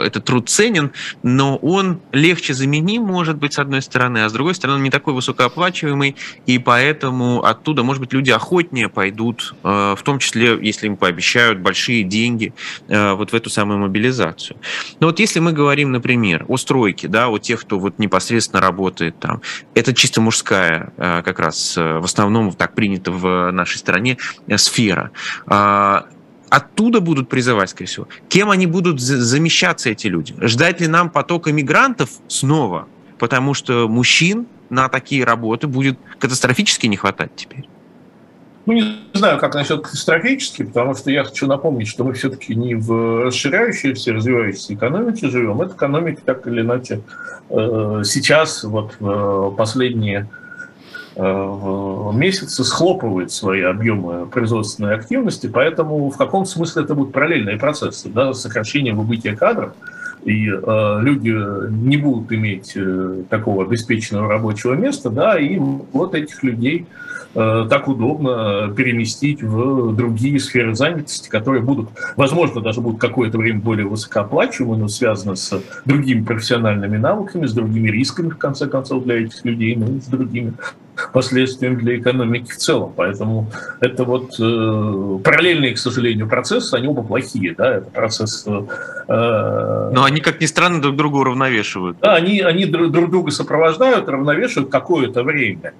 этот 0.06 0.24
труд 0.24 0.50
ценен, 0.50 0.94
но 1.22 1.58
он 1.58 2.00
легче 2.14 2.54
заменим, 2.54 3.04
может 3.04 3.36
быть, 3.36 3.52
с 3.52 3.60
одной 3.60 3.82
стороны, 3.82 4.20
а 4.20 4.30
с 4.30 4.32
другой 4.32 4.56
стороны, 4.56 4.78
он 4.78 4.84
не 4.84 4.90
такой 4.90 5.14
высокооплачиваемый, 5.14 6.16
и 6.46 6.60
поэтому 6.60 7.44
оттуда, 7.44 7.84
может 7.84 8.00
быть, 8.00 8.14
люди 8.14 8.32
охотнее 8.32 8.88
пойдут, 8.88 9.54
в 9.64 10.00
том 10.02 10.20
числе, 10.20 10.58
если 10.62 10.88
им 10.88 10.96
пообещают 10.96 11.60
большие 11.60 12.04
деньги 12.04 12.54
вот 12.88 13.34
в 13.34 13.36
эту 13.36 13.50
самую 13.50 13.80
мобилизацию. 13.80 14.56
Но 15.02 15.08
вот 15.08 15.20
если 15.20 15.42
мы 15.42 15.52
говорим, 15.52 15.92
например, 15.92 16.46
о 16.48 16.56
стройки, 16.76 17.08
да, 17.08 17.30
у 17.30 17.38
тех, 17.38 17.62
кто 17.62 17.80
вот 17.80 18.00
непосредственно 18.00 18.62
работает 18.62 19.18
там. 19.20 19.42
Это 19.76 19.94
чисто 19.94 20.20
мужская 20.20 20.92
э, 20.98 21.22
как 21.24 21.40
раз 21.40 21.78
э, 21.78 22.00
в 22.00 22.04
основном 22.04 22.52
так 22.52 22.76
принято 22.76 23.12
в 23.12 23.52
нашей 23.52 23.78
стране 23.78 24.18
э, 24.48 24.58
сфера 24.58 25.12
а, 25.48 26.08
оттуда 26.50 27.00
будут 27.00 27.30
призывать, 27.30 27.70
скорее 27.70 27.88
всего. 27.88 28.08
Кем 28.28 28.50
они 28.50 28.68
будут 28.68 29.00
замещаться, 29.00 29.90
эти 29.90 30.08
люди? 30.08 30.36
Ждать 30.42 30.82
ли 30.82 30.88
нам 30.88 31.10
потока 31.10 31.54
мигрантов 31.54 32.10
снова? 32.28 32.88
Потому 33.20 33.54
что 33.54 33.88
мужчин 33.88 34.46
на 34.70 34.90
такие 34.90 35.24
работы 35.24 35.68
будет 35.68 35.98
катастрофически 36.20 36.88
не 36.88 36.98
хватать 36.98 37.32
теперь. 37.38 37.70
Ну, 38.66 38.74
не 38.74 38.98
знаю, 39.14 39.38
как 39.40 39.54
насчет 39.54 39.82
катастрофически, 39.82 40.64
потому 40.64 40.96
что 40.96 41.12
я 41.12 41.24
хочу 41.24 41.46
напомнить, 41.46 41.88
что 41.88 42.04
мы 42.04 42.14
все-таки 42.14 42.56
не 42.56 42.74
в 42.74 43.26
расширяющейся, 43.26 44.14
развивающейся 44.14 44.74
экономике 44.74 45.30
живем. 45.30 45.62
Эта 45.62 45.76
экономика 45.76 46.22
так 46.26 46.48
или 46.48 46.62
иначе 46.62 47.02
э, 47.50 48.02
сейчас, 48.04 48.64
вот 48.64 48.96
последние 49.56 50.28
э, 51.16 52.12
месяцы 52.14 52.64
схлопывает 52.64 53.32
свои 53.32 53.62
объемы 53.62 54.26
производственной 54.26 54.96
активности, 54.96 55.46
поэтому 55.46 56.10
в 56.10 56.18
каком 56.18 56.48
смысле 56.48 56.84
это 56.84 56.96
будут 56.96 57.14
параллельные 57.14 57.58
процессы, 57.58 58.10
да, 58.10 58.34
сокращение 58.34 58.96
выбытия 58.96 59.36
кадров, 59.36 59.74
и 60.26 60.50
э, 60.50 60.98
люди 61.02 61.34
не 61.70 61.98
будут 61.98 62.32
иметь 62.34 62.74
э, 62.76 63.24
такого 63.30 63.64
обеспеченного 63.64 64.28
рабочего 64.28 64.74
места, 64.74 65.10
да, 65.10 65.40
и 65.40 65.58
вот 65.58 66.16
этих 66.16 66.44
людей 66.44 66.88
Э, 67.36 67.68
так 67.70 67.90
удобно 67.90 68.74
переместить 68.76 69.44
в 69.44 69.94
другие 69.94 70.40
сферы 70.40 70.74
занятости, 70.74 71.28
которые 71.28 71.62
будут, 71.62 71.90
возможно, 72.16 72.62
даже 72.62 72.80
будут 72.80 73.02
какое-то 73.02 73.38
время 73.38 73.60
более 73.60 73.86
высокооплачиваемы, 73.86 74.78
но 74.78 74.88
связаны 74.88 75.36
с 75.36 75.62
другими 75.84 76.24
профессиональными 76.24 76.96
навыками, 76.96 77.46
с 77.46 77.52
другими 77.52 77.90
рисками, 77.90 78.30
в 78.30 78.38
конце 78.38 78.68
концов, 78.68 79.04
для 79.04 79.22
этих 79.22 79.44
людей, 79.44 79.76
ну 79.76 79.98
и 79.98 80.00
с 80.00 80.06
другими 80.06 80.54
последствиями 81.14 81.76
для 81.76 81.98
экономики 81.98 82.52
в 82.52 82.58
целом. 82.58 82.94
Поэтому 82.96 83.50
это 83.80 84.04
вот 84.04 84.40
э, 84.40 85.20
параллельные, 85.24 85.74
к 85.74 85.78
сожалению, 85.78 86.28
процессы, 86.28 86.74
они 86.74 86.88
оба 86.88 87.04
плохие, 87.04 87.54
да, 87.56 87.76
это 87.76 87.90
процесс... 87.90 88.46
Э, 88.48 89.92
Но 89.94 90.04
они, 90.04 90.22
как 90.22 90.42
ни 90.42 90.46
странно, 90.46 90.82
друг 90.82 90.96
друга 90.96 91.18
уравновешивают. 91.18 91.98
Да, 92.02 92.16
они, 92.16 92.42
они 92.42 92.66
друг 92.66 92.92
друга 92.92 93.32
сопровождают, 93.32 94.08
равновешивают 94.10 94.72
какое-то 94.72 95.24
время 95.24 95.74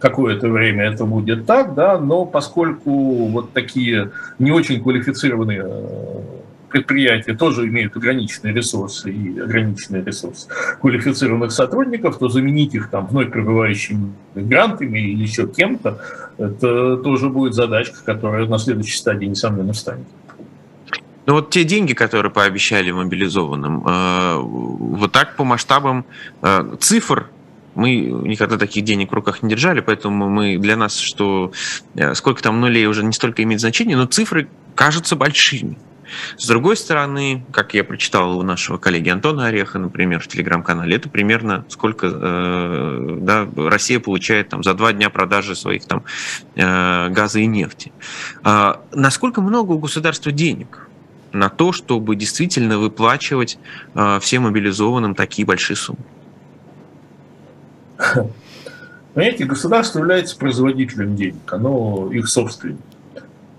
какое-то 0.00 0.48
время 0.48 0.86
это 0.86 1.04
будет 1.04 1.46
так, 1.46 1.74
да, 1.74 1.98
но 1.98 2.24
поскольку 2.24 3.26
вот 3.26 3.52
такие 3.52 4.10
не 4.38 4.50
очень 4.50 4.82
квалифицированные 4.82 5.62
предприятия 6.70 7.34
тоже 7.34 7.66
имеют 7.66 7.96
ограниченные 7.96 8.54
ресурсы 8.54 9.10
и 9.10 9.38
ограниченный 9.38 10.02
ресурс 10.02 10.48
квалифицированных 10.80 11.52
сотрудников, 11.52 12.18
то 12.18 12.28
заменить 12.28 12.74
их 12.74 12.90
там 12.90 13.06
вновь 13.06 13.30
прибывающими 13.30 14.12
мигрантами 14.34 14.98
или 14.98 15.22
еще 15.22 15.46
кем-то, 15.46 16.00
это 16.38 16.96
тоже 16.98 17.28
будет 17.28 17.54
задачка, 17.54 17.98
которая 18.04 18.46
на 18.46 18.58
следующей 18.58 18.96
стадии, 18.96 19.26
несомненно, 19.26 19.72
встанет. 19.72 20.06
Ну 21.26 21.34
вот 21.34 21.50
те 21.50 21.64
деньги, 21.64 21.92
которые 21.92 22.32
пообещали 22.32 22.90
мобилизованным, 22.90 23.86
э, 23.86 24.36
вот 24.38 25.12
так 25.12 25.36
по 25.36 25.44
масштабам 25.44 26.04
э, 26.42 26.76
цифр 26.80 27.28
мы 27.74 27.96
никогда 27.96 28.56
таких 28.56 28.84
денег 28.84 29.12
в 29.12 29.14
руках 29.14 29.42
не 29.42 29.50
держали, 29.50 29.80
поэтому 29.80 30.28
мы 30.28 30.58
для 30.58 30.76
нас, 30.76 30.98
что 30.98 31.52
э, 31.94 32.14
сколько 32.14 32.42
там 32.42 32.60
нулей 32.60 32.86
уже 32.86 33.04
не 33.04 33.12
столько 33.12 33.42
имеет 33.42 33.60
значения, 33.60 33.96
но 33.96 34.06
цифры 34.06 34.48
кажутся 34.74 35.14
большими. 35.14 35.78
С 36.36 36.46
другой 36.46 36.76
стороны, 36.76 37.44
как 37.52 37.74
я 37.74 37.84
прочитал 37.84 38.38
у 38.38 38.42
нашего 38.42 38.78
коллеги 38.78 39.08
Антона 39.08 39.46
Ореха, 39.46 39.78
например, 39.78 40.20
в 40.20 40.28
телеграм-канале, 40.28 40.96
это 40.96 41.08
примерно 41.08 41.64
сколько 41.68 42.08
э, 42.12 43.18
да, 43.20 43.48
Россия 43.56 44.00
получает 44.00 44.48
там, 44.48 44.62
за 44.62 44.74
два 44.74 44.92
дня 44.92 45.10
продажи 45.10 45.54
своих 45.54 45.84
там, 45.84 46.04
э, 46.54 47.08
газа 47.08 47.40
и 47.40 47.46
нефти. 47.46 47.92
Э, 48.44 48.74
насколько 48.92 49.40
много 49.40 49.72
у 49.72 49.78
государства 49.78 50.32
денег 50.32 50.88
на 51.32 51.48
то, 51.48 51.72
чтобы 51.72 52.16
действительно 52.16 52.78
выплачивать 52.78 53.58
э, 53.94 54.18
всем 54.20 54.44
мобилизованным 54.44 55.14
такие 55.14 55.46
большие 55.46 55.76
суммы? 55.76 56.04
Понимаете, 59.14 59.44
государство 59.44 59.98
является 59.98 60.36
производителем 60.36 61.16
денег, 61.16 61.52
оно 61.52 62.10
их 62.12 62.28
собственник. 62.28 62.78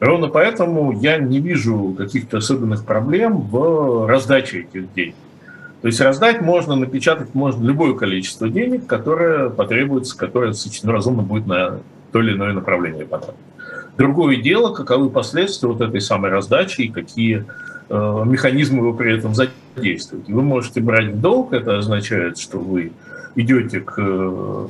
Ровно 0.01 0.29
поэтому 0.29 0.99
я 0.99 1.19
не 1.19 1.39
вижу 1.39 1.93
каких-то 1.95 2.37
особенных 2.37 2.85
проблем 2.85 3.41
в 3.41 4.07
раздаче 4.07 4.61
этих 4.61 4.91
денег. 4.93 5.13
То 5.81 5.87
есть 5.87 6.01
раздать 6.01 6.41
можно, 6.41 6.75
напечатать 6.75 7.35
можно 7.35 7.63
любое 7.63 7.93
количество 7.93 8.49
денег, 8.49 8.87
которое 8.87 9.51
потребуется, 9.51 10.17
которое 10.17 10.53
сочетано 10.53 10.91
разумно 10.91 11.21
будет 11.21 11.45
на 11.45 11.81
то 12.11 12.19
или 12.19 12.33
иное 12.33 12.53
направление 12.53 13.05
потратить. 13.05 13.39
Другое 13.95 14.37
дело, 14.37 14.73
каковы 14.73 15.11
последствия 15.11 15.69
вот 15.69 15.81
этой 15.81 16.01
самой 16.01 16.31
раздачи 16.31 16.81
и 16.81 16.89
какие 16.89 17.45
э, 17.89 18.23
механизмы 18.25 18.81
вы 18.81 18.97
при 18.97 19.15
этом 19.15 19.35
задействуете. 19.35 19.61
Вы 20.27 20.41
можете 20.41 20.81
брать 20.81 21.19
долг, 21.21 21.53
это 21.53 21.77
означает, 21.77 22.37
что 22.37 22.59
вы 22.59 22.91
идете 23.35 23.79
к 23.79 23.95
э, 23.97 24.67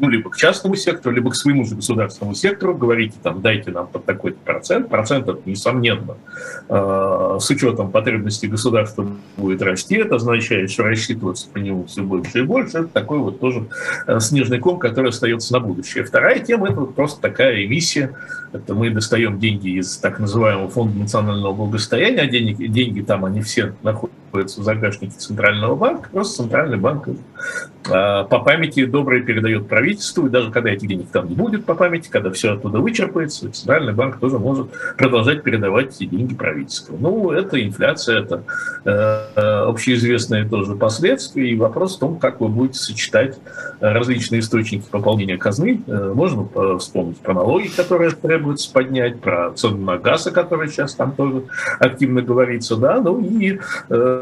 ну, 0.00 0.08
либо 0.08 0.30
к 0.30 0.36
частному 0.36 0.76
сектору, 0.76 1.14
либо 1.14 1.30
к 1.30 1.34
своему 1.34 1.64
же 1.64 1.74
государственному 1.74 2.34
сектору, 2.34 2.74
говорите, 2.74 3.14
там, 3.22 3.40
дайте 3.40 3.70
нам 3.70 3.86
под 3.88 4.04
такой-то 4.04 4.38
процент. 4.44 4.88
Процент, 4.88 5.28
это, 5.28 5.40
несомненно, 5.44 6.16
э, 6.68 7.38
с 7.40 7.50
учетом 7.50 7.90
потребностей 7.90 8.46
государства 8.46 9.06
будет 9.36 9.62
расти. 9.62 9.96
Это 9.96 10.16
означает, 10.16 10.70
что 10.70 10.84
рассчитываться 10.84 11.48
по 11.52 11.58
нему 11.58 11.84
все 11.84 12.02
больше 12.02 12.40
и 12.40 12.42
больше. 12.42 12.78
Это 12.78 12.88
такой 12.88 13.18
вот 13.18 13.40
тоже 13.40 13.68
э, 14.06 14.20
снежный 14.20 14.58
ком, 14.58 14.78
который 14.78 15.10
остается 15.10 15.52
на 15.52 15.60
будущее. 15.60 16.04
Вторая 16.04 16.38
тема– 16.40 16.68
это 16.70 16.80
вот 16.80 16.94
просто 16.94 17.20
такая 17.20 17.64
эмиссия. 17.64 18.14
Это 18.52 18.74
мы 18.74 18.90
достаем 18.90 19.38
деньги 19.38 19.78
из 19.78 19.96
так 19.98 20.18
называемого 20.18 20.68
фонда 20.68 20.98
национального 20.98 21.52
благосостояния, 21.52 22.22
а 22.22 22.26
деньги, 22.26 22.66
деньги 22.66 23.00
там, 23.00 23.24
они 23.24 23.42
все 23.42 23.74
находятся 23.82 24.18
в 24.32 24.62
загашнике 24.62 25.14
Центрального 25.16 25.74
банка, 25.74 26.08
просто 26.10 26.42
Центральный 26.42 26.78
банк 26.78 27.08
а, 27.90 28.24
по 28.24 28.40
памяти 28.40 28.84
добрый 28.84 29.22
передает 29.22 29.68
правительству, 29.68 30.26
и 30.26 30.30
даже 30.30 30.50
когда 30.50 30.70
этих 30.70 30.88
денег 30.88 31.08
там 31.10 31.28
не 31.28 31.34
будет 31.34 31.64
по 31.64 31.74
памяти, 31.74 32.08
когда 32.10 32.30
все 32.30 32.54
оттуда 32.54 32.78
вычерпается, 32.78 33.50
Центральный 33.50 33.92
банк 33.92 34.18
тоже 34.18 34.38
может 34.38 34.68
продолжать 34.96 35.42
передавать 35.42 35.94
эти 35.96 36.04
деньги 36.04 36.34
правительству. 36.34 36.96
Ну, 36.98 37.30
это 37.30 37.62
инфляция, 37.64 38.20
это 38.20 38.44
э, 38.84 39.40
общеизвестные 39.68 40.46
тоже 40.46 40.74
последствия, 40.74 41.50
и 41.50 41.56
вопрос 41.56 41.96
в 41.96 42.00
том, 42.00 42.18
как 42.18 42.40
вы 42.40 42.48
будете 42.48 42.78
сочетать 42.78 43.38
различные 43.80 44.40
источники 44.40 44.84
пополнения 44.90 45.38
казны. 45.38 45.82
Э, 45.86 46.12
можно 46.14 46.78
вспомнить 46.78 47.18
про 47.18 47.34
налоги, 47.34 47.68
которые 47.68 48.10
требуется 48.10 48.70
поднять, 48.72 49.20
про 49.20 49.52
цену 49.52 49.78
на 49.78 49.98
газ, 49.98 50.26
о 50.26 50.30
которой 50.30 50.68
сейчас 50.68 50.94
там 50.94 51.12
тоже 51.12 51.44
активно 51.78 52.22
говорится, 52.22 52.76
да, 52.76 53.00
ну 53.00 53.20
и 53.20 53.58
э, 53.88 54.17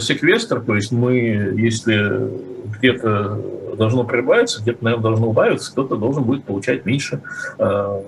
секвестр, 0.00 0.60
то 0.60 0.74
есть 0.74 0.92
мы, 0.92 1.14
если 1.56 2.30
где-то 2.78 3.40
должно 3.76 4.04
прибавиться, 4.04 4.62
где-то, 4.62 4.84
наверное, 4.84 5.02
должно 5.02 5.28
убавиться, 5.28 5.72
кто-то 5.72 5.96
должен 5.96 6.24
будет 6.24 6.44
получать 6.44 6.84
меньше 6.86 7.20
э, 7.58 8.00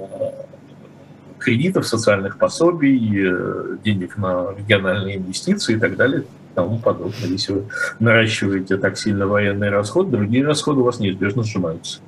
кредитов, 1.38 1.86
социальных 1.86 2.38
пособий, 2.38 2.98
э, 2.98 3.76
денег 3.84 4.16
на 4.16 4.54
региональные 4.56 5.16
инвестиции 5.16 5.76
и 5.76 5.78
так 5.78 5.96
далее 5.96 6.24
тому 6.54 6.78
подобное. 6.78 7.28
Если 7.28 7.52
вы 7.52 7.64
наращиваете 8.00 8.78
так 8.78 8.98
сильно 8.98 9.26
военные 9.26 9.70
расходы, 9.70 10.10
другие 10.10 10.44
расходы 10.44 10.80
у 10.80 10.84
вас 10.84 10.98
неизбежно 10.98 11.44
сжимаются. 11.44 12.00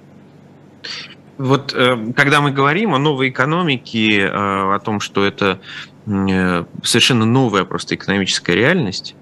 Вот 1.39 1.73
э, 1.75 2.13
когда 2.15 2.41
мы 2.41 2.51
говорим 2.51 2.95
о 2.95 2.99
новой 2.99 3.31
экономике, 3.31 4.29
о 4.29 4.79
том, 4.81 5.01
что 5.01 5.25
это 5.25 5.61
совершенно 6.05 7.27
новая 7.27 7.65
просто 7.65 7.95
экономическая 7.95 8.55
реальность, 8.55 9.15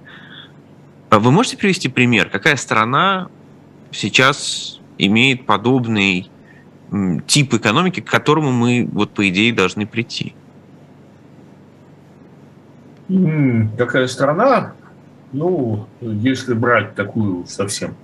вы 1.10 1.30
можете 1.30 1.56
привести 1.56 1.88
пример, 1.88 2.30
какая 2.30 2.56
страна 2.56 3.28
сейчас 3.90 4.80
имеет 4.98 5.46
подобный 5.46 6.30
тип 7.26 7.54
экономики, 7.54 8.00
к 8.00 8.08
которому 8.08 8.52
мы, 8.52 8.88
вот 8.92 9.10
по 9.10 9.28
идее, 9.28 9.52
должны 9.52 9.86
прийти? 9.86 10.34
Какая 13.76 14.06
страна? 14.06 14.74
Ну, 15.32 15.86
если 16.00 16.54
брать 16.54 16.94
такую 16.94 17.46
совсем 17.46 17.94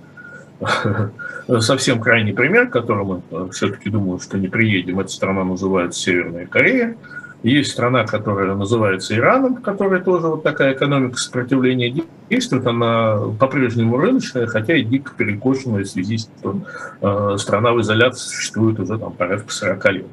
совсем 1.59 1.99
крайний 1.99 2.33
пример, 2.33 2.67
к 2.67 2.73
которому 2.73 3.23
все-таки 3.51 3.89
думаю, 3.89 4.19
что 4.19 4.37
не 4.37 4.47
приедем, 4.47 4.99
эта 4.99 5.09
страна 5.09 5.43
называется 5.43 5.99
Северная 5.99 6.45
Корея. 6.45 6.95
Есть 7.43 7.71
страна, 7.71 8.05
которая 8.05 8.55
называется 8.55 9.13
Ираном, 9.17 9.55
которая 9.55 10.01
тоже 10.01 10.27
вот 10.27 10.43
такая 10.43 10.73
экономика 10.73 11.17
сопротивления 11.17 11.93
действует. 12.29 12.65
Она 12.65 13.17
по-прежнему 13.37 13.97
рыночная, 13.97 14.47
хотя 14.47 14.77
и 14.77 14.83
дико 14.83 15.11
перекошенная 15.17 15.83
в 15.83 15.87
связи 15.87 16.19
с 16.19 16.29
тем, 16.41 16.65
что 17.01 17.33
э, 17.33 17.37
страна 17.37 17.73
в 17.73 17.81
изоляции 17.81 18.29
существует 18.29 18.79
уже 18.79 18.97
там 18.97 19.11
порядка 19.11 19.51
40 19.51 19.91
лет. 19.91 20.05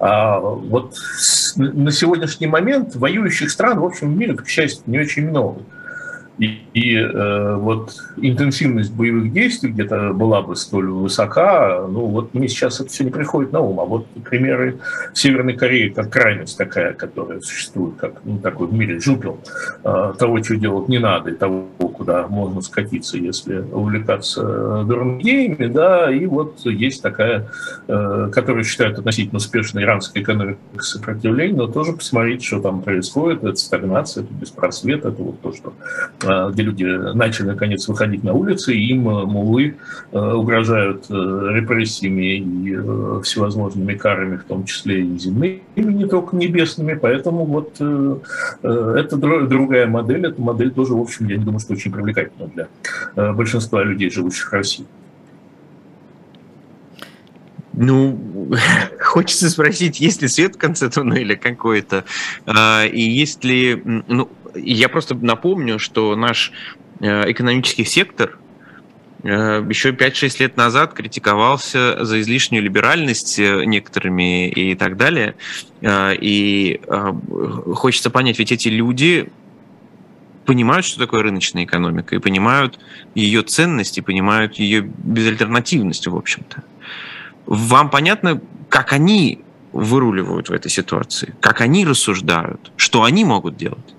А 0.00 0.40
вот 0.40 0.94
на 1.56 1.90
сегодняшний 1.90 2.46
момент 2.46 2.96
воюющих 2.96 3.50
стран, 3.50 3.80
в 3.80 3.84
общем, 3.84 4.14
в 4.14 4.16
мире, 4.16 4.34
к 4.34 4.48
счастью, 4.48 4.82
не 4.86 4.98
очень 4.98 5.28
много. 5.28 5.60
И, 6.38 6.60
и 6.72 6.96
э, 6.96 7.56
вот 7.56 7.96
интенсивность 8.16 8.92
боевых 8.92 9.32
действий 9.32 9.70
где-то 9.70 10.12
была 10.12 10.40
бы 10.40 10.54
столь 10.54 10.88
высока, 10.90 11.84
ну 11.88 12.06
вот 12.06 12.32
мне 12.32 12.46
сейчас 12.46 12.80
это 12.80 12.90
все 12.90 13.04
не 13.04 13.10
приходит 13.10 13.50
на 13.52 13.60
ум. 13.60 13.80
А 13.80 13.84
вот 13.84 14.06
примеры 14.24 14.78
Северной 15.14 15.54
Кореи, 15.54 15.88
как 15.88 16.10
крайность 16.10 16.56
такая, 16.56 16.92
которая 16.92 17.40
существует, 17.40 17.96
как 17.96 18.20
ну, 18.24 18.38
такой 18.38 18.68
в 18.68 18.72
мире 18.72 19.00
жупел, 19.00 19.40
э, 19.82 20.14
того, 20.16 20.42
что 20.44 20.56
делать 20.56 20.88
не 20.88 20.98
надо, 20.98 21.30
и 21.30 21.34
того, 21.34 21.66
куда 21.78 22.28
можно 22.28 22.60
скатиться, 22.60 23.18
если 23.18 23.58
увлекаться 23.58 24.84
дурными 24.84 25.22
идеями, 25.22 25.66
да, 25.66 26.08
и 26.08 26.24
вот 26.26 26.60
есть 26.66 27.02
такая, 27.02 27.48
э, 27.88 28.30
которую 28.32 28.62
считают 28.62 28.96
относительно 28.96 29.38
успешной 29.38 29.82
иранской 29.82 30.22
экономикой 30.22 30.58
сопротивления, 30.78 31.56
но 31.56 31.66
тоже 31.66 31.94
посмотреть, 31.94 32.44
что 32.44 32.60
там 32.60 32.82
происходит, 32.82 33.42
это 33.42 33.56
стагнация, 33.56 34.22
это 34.22 34.32
беспросвет, 34.32 35.04
это 35.04 35.20
вот 35.20 35.40
то, 35.40 35.52
что 35.52 35.72
Э, 36.27 36.27
где 36.52 36.62
люди 36.62 36.84
начали 36.84 37.48
наконец 37.48 37.86
выходить 37.88 38.24
на 38.24 38.32
улицы, 38.32 38.74
и 38.74 38.88
им 38.88 39.08
э, 39.08 39.24
мулы 39.24 39.76
э, 40.12 40.18
угрожают 40.18 41.06
репрессиями 41.08 42.36
и 42.36 43.22
всевозможными 43.22 43.94
карами, 43.94 44.36
в 44.36 44.44
том 44.44 44.64
числе 44.64 45.02
и 45.02 45.18
земными, 45.18 45.62
не 45.76 46.06
только 46.06 46.36
небесными. 46.36 46.94
Поэтому 46.94 47.44
вот 47.44 47.74
это 47.74 49.16
другая 49.16 49.86
модель. 49.86 50.26
Эта 50.26 50.40
модель 50.40 50.70
тоже, 50.70 50.94
в 50.94 51.00
общем, 51.00 51.28
я 51.28 51.36
не 51.36 51.44
думаю, 51.44 51.60
что 51.60 51.74
очень 51.74 51.92
привлекательна 51.92 52.48
для 52.54 53.32
большинства 53.32 53.82
людей, 53.82 54.10
живущих 54.10 54.50
в 54.50 54.52
России. 54.52 54.86
Ну, 57.80 58.18
хочется 59.00 59.48
спросить, 59.48 60.00
есть 60.00 60.20
ли 60.20 60.28
свет 60.28 60.56
в 60.56 60.58
конце 60.58 60.90
туннеля 60.90 61.36
какой-то, 61.36 62.04
и 62.92 63.00
есть 63.00 63.44
ли, 63.44 63.80
ну, 63.84 64.28
я 64.54 64.88
просто 64.88 65.14
напомню, 65.14 65.78
что 65.78 66.14
наш 66.16 66.52
э, 67.00 67.30
экономический 67.30 67.84
сектор 67.84 68.38
э, 69.22 69.64
еще 69.68 69.90
5-6 69.90 70.36
лет 70.40 70.56
назад 70.56 70.94
критиковался 70.94 72.04
за 72.04 72.20
излишнюю 72.20 72.62
либеральность 72.62 73.38
э, 73.38 73.64
некоторыми 73.64 74.48
и 74.48 74.74
так 74.74 74.96
далее. 74.96 75.34
И 75.82 76.80
хочется 77.74 78.10
понять, 78.10 78.38
ведь 78.38 78.50
эти 78.50 78.68
люди 78.68 79.30
понимают, 80.44 80.86
что 80.86 80.98
такое 80.98 81.22
рыночная 81.22 81.64
экономика, 81.64 82.16
и 82.16 82.18
понимают 82.18 82.80
ее 83.14 83.42
ценность, 83.42 83.98
и 83.98 84.00
понимают 84.00 84.54
ее 84.56 84.80
безальтернативность, 84.80 86.06
в 86.06 86.16
общем-то. 86.16 86.64
Вам 87.46 87.90
понятно, 87.90 88.40
как 88.68 88.92
они 88.92 89.44
выруливают 89.72 90.48
в 90.48 90.52
этой 90.52 90.70
ситуации, 90.70 91.34
как 91.40 91.60
они 91.60 91.84
рассуждают, 91.84 92.72
что 92.76 93.04
они 93.04 93.24
могут 93.24 93.56
делать? 93.56 93.94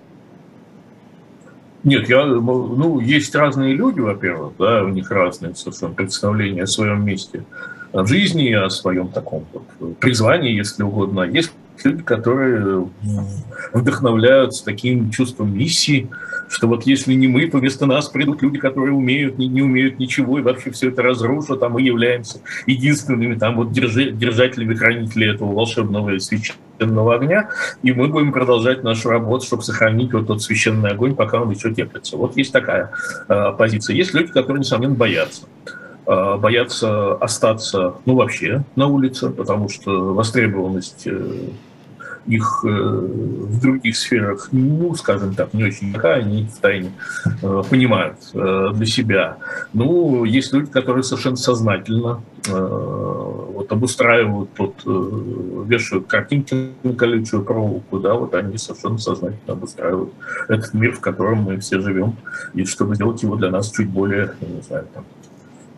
Нет, 1.83 2.09
я, 2.09 2.25
ну, 2.25 2.99
есть 2.99 3.33
разные 3.35 3.73
люди, 3.73 3.99
во-первых, 3.99 4.53
да, 4.59 4.83
у 4.83 4.89
них 4.89 5.09
разные 5.11 5.55
совершенно 5.55 5.93
представления 5.93 6.63
о 6.63 6.67
своем 6.67 7.05
месте 7.05 7.43
в 7.93 8.05
жизни, 8.05 8.51
о 8.51 8.69
своем 8.69 9.07
таком 9.07 9.45
вот 9.53 9.97
призвании, 9.99 10.53
если 10.53 10.83
угодно. 10.83 11.21
Есть 11.21 11.53
люди, 11.83 12.03
которые 12.03 12.89
вдохновляются 13.73 14.65
таким 14.65 15.09
чувством 15.11 15.57
миссии, 15.57 16.09
что 16.49 16.67
вот 16.67 16.85
если 16.85 17.13
не 17.13 17.27
мы, 17.27 17.47
то 17.47 17.59
вместо 17.59 17.85
нас 17.85 18.09
придут 18.09 18.41
люди, 18.41 18.57
которые 18.57 18.93
умеют, 18.93 19.37
не, 19.37 19.47
не 19.47 19.61
умеют 19.61 19.99
ничего, 19.99 20.39
и 20.39 20.41
вообще 20.41 20.71
все 20.71 20.89
это 20.89 21.01
разрушат, 21.01 21.63
а 21.63 21.69
мы 21.69 21.81
являемся 21.81 22.41
единственными 22.65 23.35
там 23.35 23.55
вот 23.55 23.71
держи, 23.71 24.11
держателями, 24.11 24.73
хранителями 24.73 25.35
этого 25.35 25.53
волшебного 25.53 26.15
и 26.15 26.19
священного 26.79 27.15
огня, 27.15 27.49
и 27.83 27.91
мы 27.93 28.07
будем 28.07 28.31
продолжать 28.31 28.83
нашу 28.83 29.09
работу, 29.09 29.45
чтобы 29.45 29.63
сохранить 29.63 30.13
вот 30.13 30.27
тот 30.27 30.41
священный 30.41 30.91
огонь, 30.91 31.15
пока 31.15 31.41
он 31.41 31.51
еще 31.51 31.73
теплится. 31.73 32.17
Вот 32.17 32.37
есть 32.37 32.53
такая 32.53 32.91
э, 33.27 33.51
позиция. 33.57 33.95
Есть 33.95 34.13
люди, 34.13 34.31
которые, 34.31 34.59
несомненно, 34.59 34.95
боятся 34.95 35.43
боятся 36.05 37.13
остаться, 37.17 37.93
ну, 38.07 38.15
вообще 38.15 38.63
на 38.75 38.87
улице, 38.87 39.29
потому 39.29 39.69
что 39.69 40.15
востребованность 40.15 41.07
их 42.27 42.63
в 42.63 43.61
других 43.61 43.97
сферах, 43.97 44.49
ну, 44.51 44.93
скажем 44.95 45.33
так, 45.33 45.53
не 45.53 45.63
очень 45.63 45.93
пока 45.93 46.15
они 46.15 46.45
в 46.45 46.59
тайне 46.59 46.91
понимают 47.69 48.17
для 48.33 48.85
себя. 48.85 49.37
Ну, 49.73 50.25
есть 50.25 50.53
люди, 50.53 50.71
которые 50.71 51.03
совершенно 51.03 51.37
сознательно 51.37 52.21
вот 52.47 53.71
обустраивают, 53.71 54.49
вот, 54.57 54.83
вешают 55.67 56.07
картинки 56.07 56.69
на 56.83 56.93
колючую 56.93 57.43
проволоку, 57.43 57.99
да, 57.99 58.13
вот 58.13 58.33
они 58.33 58.57
совершенно 58.57 58.97
сознательно 58.97 59.53
обустраивают 59.53 60.13
этот 60.47 60.73
мир, 60.73 60.93
в 60.93 60.99
котором 60.99 61.39
мы 61.39 61.59
все 61.59 61.79
живем, 61.79 62.15
и 62.53 62.65
чтобы 62.65 62.95
сделать 62.95 63.21
его 63.23 63.35
для 63.35 63.49
нас 63.49 63.71
чуть 63.71 63.89
более, 63.89 64.33
не 64.41 64.61
знаю, 64.61 64.87
там, 64.93 65.03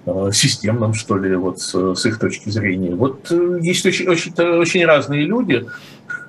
Э, 0.04 0.32
системным, 0.34 0.96
что 0.96 1.16
ли, 1.16 1.36
вот 1.36 1.62
с, 1.62 1.76
с 1.96 2.06
их 2.08 2.18
точки 2.18 2.50
зрения. 2.50 2.96
Вот 2.96 3.32
э, 3.32 3.60
есть 3.62 3.86
очень, 3.86 4.08
очень, 4.08 4.34
очень 4.34 4.84
разные 4.84 5.26
люди. 5.26 5.68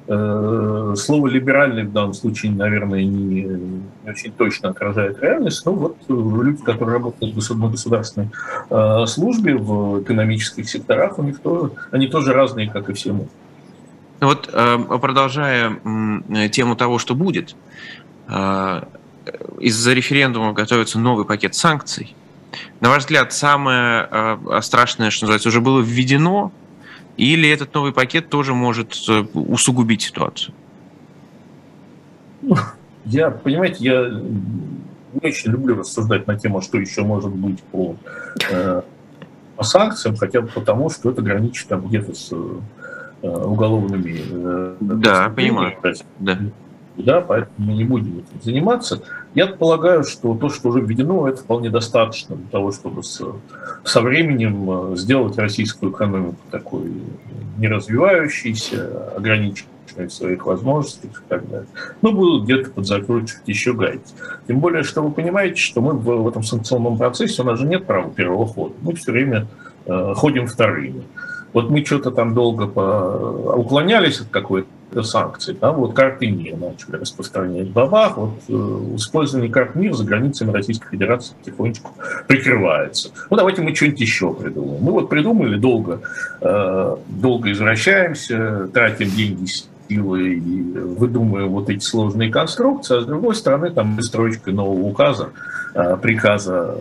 Э, 0.08 0.94
слово 0.96 1.28
«либеральный» 1.28 1.84
в 1.84 1.92
данном 1.92 2.14
случае, 2.14 2.52
наверное, 2.52 3.04
не, 3.04 3.82
очень 4.06 4.32
точно 4.32 4.70
отражает 4.70 5.22
реальность, 5.22 5.64
но 5.64 5.72
вот 5.72 5.96
люди, 6.08 6.62
которые 6.62 6.94
работают 6.94 7.36
на 7.50 7.68
государственной 7.68 8.28
службе, 9.06 9.54
в 9.56 10.02
экономических 10.02 10.68
секторах, 10.68 11.18
у 11.18 11.22
них 11.22 11.40
тоже, 11.40 11.72
они 11.90 12.08
тоже 12.08 12.32
разные, 12.32 12.68
как 12.70 12.90
и 12.90 12.92
все 12.94 13.12
мы. 13.12 13.28
Вот 14.20 14.50
продолжая 14.50 15.78
тему 16.52 16.76
того, 16.76 16.98
что 16.98 17.14
будет, 17.14 17.56
из-за 18.28 19.92
референдума 19.92 20.52
готовится 20.52 20.98
новый 20.98 21.24
пакет 21.24 21.54
санкций– 21.54 22.14
на 22.80 22.90
ваш 22.90 23.02
взгляд, 23.02 23.32
самое 23.32 24.08
э, 24.10 24.60
страшное, 24.62 25.10
что 25.10 25.24
называется, 25.24 25.48
уже 25.48 25.60
было 25.60 25.80
введено, 25.80 26.52
или 27.16 27.48
этот 27.48 27.75
новый 27.75 27.92
пакет 27.92 28.29
тоже 28.29 28.55
может 28.55 28.94
э, 29.09 29.25
усугубить 29.35 30.03
ситуацию? 30.03 30.55
Я, 33.05 33.31
понимаете, 33.31 33.85
я 33.85 34.09
не 34.11 35.29
очень 35.29 35.51
люблю 35.51 35.77
рассуждать 35.77 36.27
на 36.27 36.38
тему, 36.38 36.61
что 36.61 36.79
еще 36.79 37.03
может 37.03 37.31
быть 37.31 37.61
по, 37.64 37.96
э, 38.51 38.83
по 39.57 39.64
санкциям, 39.64 40.16
хотя 40.16 40.40
бы 40.40 40.48
потому, 40.48 40.90
что 40.90 41.11
это 41.11 41.22
граничит 41.22 41.68
там 41.68 41.87
где-то 41.87 42.14
с 42.14 42.33
э, 42.33 43.29
уголовными... 43.29 44.20
Э, 44.31 44.77
да, 44.81 45.29
понимаю. 45.29 45.77
Да 46.18 46.38
да, 46.96 47.20
поэтому 47.20 47.55
мы 47.59 47.72
не 47.72 47.85
будем 47.85 48.18
этим 48.18 48.42
заниматься. 48.42 49.02
Я 49.35 49.46
полагаю, 49.46 50.05
что 50.05 50.35
то, 50.35 50.50
что 50.50 50.68
уже 50.68 50.81
введено, 50.81 51.26
это 51.26 51.38
вполне 51.42 51.70
достаточно 51.70 52.37
для 52.37 52.48
того, 52.48 52.70
чтобы 52.70 53.02
с, 53.02 53.20
со 53.85 54.00
временем 54.02 54.92
э, 54.92 54.96
сделать 54.96 55.38
российскую 55.38 55.92
экономику 55.92 56.37
такой 56.50 56.92
неразвивающейся, 57.59 59.12
ограниченной 59.16 59.68
в 59.96 60.11
своих 60.11 60.46
возможностях 60.46 61.11
и 61.11 61.28
так 61.28 61.48
далее. 61.48 61.66
Но 62.00 62.12
будут 62.12 62.44
где-то 62.44 62.70
подзакручивать 62.70 63.42
еще 63.46 63.74
гайки. 63.74 64.05
Тем 64.46 64.61
более, 64.61 64.83
что 64.83 65.02
вы 65.02 65.11
понимаете, 65.11 65.57
что 65.57 65.81
мы 65.81 65.92
в, 65.92 66.05
в 66.05 66.28
этом 66.28 66.42
санкционном 66.42 66.98
процессе, 66.98 67.42
у 67.42 67.44
нас 67.44 67.59
же 67.59 67.66
нет 67.66 67.87
права 67.87 68.11
первого 68.11 68.46
хода. 68.46 68.74
Мы 68.83 68.94
все 68.94 69.12
время 69.12 69.46
э, 69.87 70.14
ходим 70.14 70.46
вторыми. 70.46 71.05
Вот 71.52 71.68
мы 71.70 71.85
что-то 71.85 72.11
там 72.11 72.35
долго 72.35 72.66
по... 72.66 73.55
уклонялись 73.57 74.20
от 74.20 74.28
какой-то 74.28 74.68
санкций. 75.00 75.57
Да, 75.59 75.72
вот 75.72 75.94
карты 75.94 76.26
МИР 76.26 76.57
начали 76.57 76.96
распространять 76.96 77.68
в 77.68 77.72
бабах. 77.72 78.16
Вот 78.18 78.35
э, 78.48 78.52
использование 78.96 79.50
карт 79.50 79.74
МИР 79.74 79.94
за 79.94 80.05
границами 80.05 80.50
Российской 80.50 80.90
Федерации 80.90 81.35
потихонечку 81.38 81.92
прикрывается. 82.26 83.11
Ну, 83.31 83.37
давайте 83.37 83.62
мы 83.62 83.74
что-нибудь 83.74 84.00
еще 84.00 84.35
придумаем. 84.35 84.83
Мы 84.83 84.92
вот 84.92 85.09
придумали 85.09 85.57
долго, 85.57 86.00
э, 86.40 86.96
долго 87.09 87.52
извращаемся, 87.52 88.68
тратим 88.72 89.09
деньги, 89.11 89.46
силы 89.88 90.35
и 90.35 90.62
выдумываем 90.72 91.48
вот 91.48 91.70
эти 91.70 91.83
сложные 91.83 92.31
конструкции, 92.31 92.98
а 92.98 93.00
с 93.00 93.07
другой 93.07 93.35
стороны, 93.35 93.70
там, 93.70 94.00
строчкой 94.02 94.52
нового 94.52 94.87
указа, 94.87 95.31
э, 95.74 95.96
приказа 96.00 96.76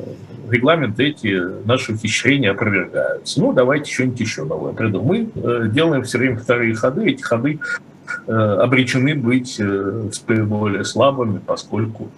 регламенты 0.49 1.09
эти 1.09 1.65
наши 1.65 1.93
ухищрения 1.93 2.51
опровергаются. 2.51 3.39
Ну, 3.39 3.53
давайте 3.53 3.91
что-нибудь 3.91 4.19
еще 4.19 4.43
новое 4.43 4.73
придумаем. 4.73 5.31
Мы 5.35 5.41
э, 5.43 5.69
делаем 5.69 6.03
все 6.03 6.17
время 6.17 6.37
вторые 6.37 6.75
ходы. 6.75 7.09
Эти 7.09 7.21
ходы 7.21 7.59
Э, 7.81 7.90
обречены 8.27 9.15
быть 9.15 9.59
э, 9.59 10.09
более 10.27 10.85
слабыми, 10.85 11.39
поскольку 11.39 12.09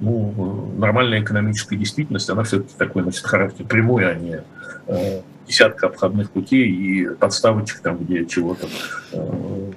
ну, 0.00 0.72
нормальная 0.76 1.22
экономическая 1.22 1.76
действительность, 1.76 2.28
она 2.28 2.42
все-таки 2.42 2.74
такой 2.76 3.02
носит 3.02 3.24
характер 3.24 3.64
прямой, 3.64 4.10
а 4.10 4.14
не 4.14 4.40
э, 4.86 5.20
десятка 5.46 5.86
обходных 5.86 6.30
путей 6.30 6.68
и 6.68 7.08
подставочек 7.14 7.80
там, 7.80 7.98
где 7.98 8.26
чего-то 8.26 8.68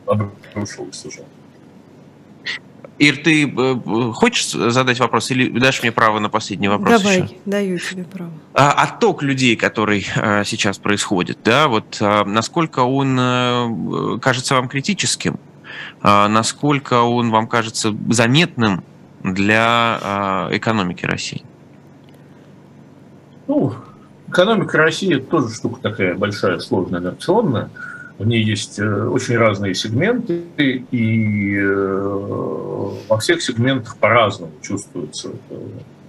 обрушилось 0.06 1.06
уже. 1.06 1.22
Ир, 2.98 3.16
ты 3.16 3.50
хочешь 4.14 4.52
задать 4.52 5.00
вопрос 5.00 5.32
или 5.32 5.58
дашь 5.58 5.82
мне 5.82 5.92
право 5.94 6.20
на 6.20 6.30
последний 6.30 6.68
вопрос? 6.68 7.02
Давай, 7.02 7.22
еще? 7.24 7.36
даю 7.46 7.80
тебе 7.80 8.04
право. 8.04 8.32
А, 8.54 8.72
отток 8.72 9.24
людей, 9.24 9.56
который 9.56 10.02
сейчас 10.02 10.80
происходит, 10.80 11.40
да, 11.46 11.70
вот 11.70 11.98
а, 12.02 12.26
насколько 12.26 12.82
он 12.82 14.20
кажется 14.20 14.56
вам 14.56 14.68
критическим? 14.68 15.40
А, 16.02 16.28
насколько 16.28 17.02
он 17.02 17.32
вам 17.32 17.48
кажется 17.48 17.96
заметным 18.10 18.84
для 19.24 20.00
а, 20.02 20.50
экономики 20.52 21.06
России? 21.06 21.44
Ну, 23.48 23.74
экономика 24.28 24.78
России 24.78 25.16
тоже 25.16 25.54
штука 25.54 25.82
такая 25.82 26.16
большая, 26.16 26.60
сложная, 26.60 27.00
инерционная. 27.02 27.70
В 28.20 28.28
ней 28.28 28.44
есть 28.44 28.80
э, 28.80 29.08
очень 29.08 29.38
разные 29.38 29.74
сегменты, 29.74 30.44
и 30.58 31.56
э, 31.56 32.92
во 33.08 33.18
всех 33.18 33.42
сегментах 33.42 33.96
по-разному 33.96 34.52
чувствуется 34.62 35.30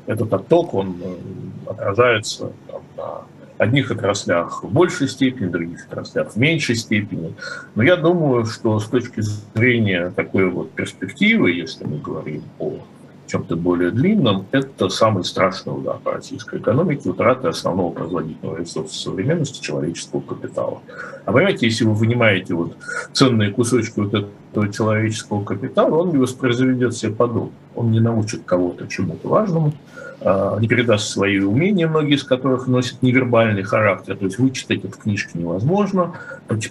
этот 0.07 0.33
отток, 0.33 0.75
он 0.75 0.97
э, 1.01 1.71
отражается 1.71 2.51
там, 2.67 2.83
на 2.97 3.40
одних 3.61 3.91
отраслях 3.91 4.65
в 4.65 4.73
большей 4.73 5.07
степени, 5.07 5.47
других 5.47 5.87
отраслях 5.87 6.33
в 6.33 6.37
меньшей 6.37 6.77
степени. 6.77 7.35
Но 7.75 7.83
я 7.83 7.97
думаю, 7.97 8.47
что 8.47 8.81
с 8.81 8.87
точки 8.87 9.21
зрения 9.55 10.11
такой 10.17 10.49
вот 10.49 10.71
перспективы, 10.71 11.51
если 11.51 11.85
мы 11.85 11.99
говорим 11.99 12.43
о 12.59 12.79
чем-то 13.27 13.57
более 13.57 13.91
длинном, 13.91 14.47
это 14.51 14.89
самый 14.89 15.25
страшный 15.25 15.75
удар 15.75 15.99
по 15.99 16.13
российской 16.13 16.59
экономике, 16.59 17.11
утрата 17.11 17.51
основного 17.51 17.93
производительного 17.93 18.57
ресурса 18.57 18.95
современности 18.95 19.63
человеческого 19.63 20.23
капитала. 20.23 20.81
А 21.27 21.33
понимаете, 21.33 21.67
если 21.67 21.85
вы 21.85 21.93
вынимаете 21.93 22.55
вот 22.55 22.79
ценные 23.13 23.51
кусочки 23.51 24.01
вот 24.01 24.15
этого 24.15 24.73
человеческого 24.73 25.45
капитала, 25.45 25.97
он 25.97 26.13
не 26.13 26.17
воспроизведет 26.17 26.97
себе 26.97 27.13
подобное. 27.13 27.53
Он 27.77 27.93
не 27.93 28.01
научит 28.01 28.43
кого-то 28.47 28.89
чему-то 28.89 29.29
важному, 29.29 29.75
не 30.23 30.69
передаст 30.69 31.09
свои 31.09 31.39
умения, 31.39 31.89
многие 31.89 32.17
из 32.17 32.25
которых 32.25 32.67
носят 32.67 33.03
невербальный 33.03 33.63
характер, 33.63 34.17
то 34.17 34.27
есть 34.27 34.39
вычитать 34.39 34.85
это 34.85 34.95
в 34.95 34.99
книжке 34.99 35.39
невозможно, 35.39 36.15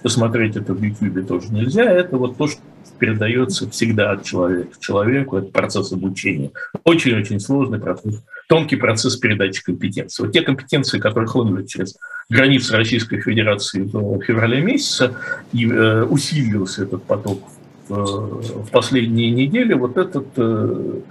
посмотреть 0.03 0.55
это 0.55 0.73
в 0.73 0.83
YouTube 0.83 1.27
тоже 1.27 1.51
нельзя, 1.51 1.83
это 1.83 2.17
вот 2.17 2.37
то, 2.37 2.47
что 2.47 2.61
передается 2.99 3.67
всегда 3.69 4.11
от 4.11 4.23
человека 4.23 4.75
к 4.75 4.79
человеку, 4.79 5.37
это 5.37 5.51
процесс 5.51 5.91
обучения. 5.91 6.51
Очень-очень 6.83 7.39
сложный 7.39 7.79
процесс, 7.79 8.21
тонкий 8.47 8.75
процесс 8.75 9.15
передачи 9.15 9.63
компетенции. 9.63 10.23
Вот 10.23 10.33
те 10.33 10.41
компетенции, 10.41 10.99
которые 10.99 11.27
хлынули 11.27 11.65
через 11.65 11.97
границы 12.29 12.75
Российской 12.75 13.21
Федерации 13.21 13.81
в 13.81 14.21
феврале 14.21 14.61
месяце, 14.61 15.13
и 15.53 15.67
э, 15.67 16.03
усилился 16.03 16.83
этот 16.83 17.03
поток 17.03 17.41
в 17.89 18.69
последние 18.71 19.31
недели, 19.31 19.73
вот 19.73 19.97
этот 19.97 20.27
э, 20.37 21.01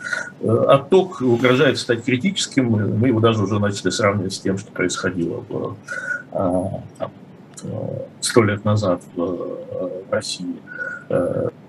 отток 0.40 1.20
угрожает 1.20 1.78
стать 1.78 2.04
критическим. 2.04 2.70
Мы 2.98 3.08
его 3.08 3.20
даже 3.20 3.42
уже 3.42 3.58
начали 3.58 3.90
сравнивать 3.90 4.34
с 4.34 4.38
тем, 4.38 4.58
что 4.58 4.70
происходило 4.70 5.44
а, 6.32 6.82
э, 7.62 7.66
сто 8.20 8.42
лет 8.44 8.64
назад 8.64 9.02
в 9.16 9.22
э, 9.22 10.02
России 10.10 10.56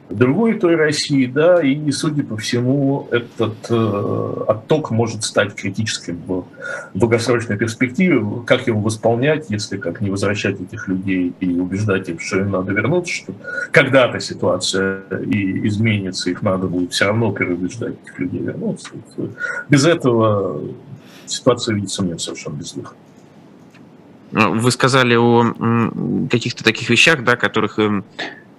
другой 0.09 0.59
той 0.59 0.75
России, 0.75 1.25
да, 1.25 1.61
и, 1.61 1.91
судя 1.91 2.23
по 2.23 2.37
всему, 2.37 3.07
этот 3.11 3.55
э, 3.69 4.43
отток 4.47 4.91
может 4.91 5.23
стать 5.23 5.53
критическим 5.53 6.21
в 6.25 6.45
долгосрочной 6.93 7.57
перспективе. 7.57 8.23
Как 8.45 8.67
его 8.67 8.81
восполнять, 8.81 9.49
если 9.49 9.77
как 9.77 10.01
не 10.01 10.09
возвращать 10.09 10.59
этих 10.59 10.87
людей 10.87 11.33
и 11.39 11.59
убеждать 11.59 12.09
их, 12.09 12.21
что 12.21 12.39
им 12.39 12.51
надо 12.51 12.71
вернуться, 12.71 13.13
что 13.13 13.33
когда-то 13.71 14.19
ситуация 14.19 15.03
и 15.25 15.67
изменится, 15.67 16.29
их 16.29 16.41
надо 16.41 16.67
будет 16.67 16.91
все 16.91 17.05
равно 17.05 17.31
переубеждать 17.31 17.95
этих 18.03 18.19
людей 18.19 18.41
вернуться. 18.41 18.89
Без 19.69 19.85
этого 19.85 20.61
ситуация 21.25 21.75
видится 21.75 22.03
мне 22.03 22.17
совершенно 22.17 22.55
безвыходной. 22.55 22.97
Вы 24.31 24.71
сказали 24.71 25.15
о 25.15 26.27
каких-то 26.29 26.63
таких 26.63 26.89
вещах, 26.89 27.23
да, 27.23 27.35
которых 27.35 27.79
эм, 27.79 28.05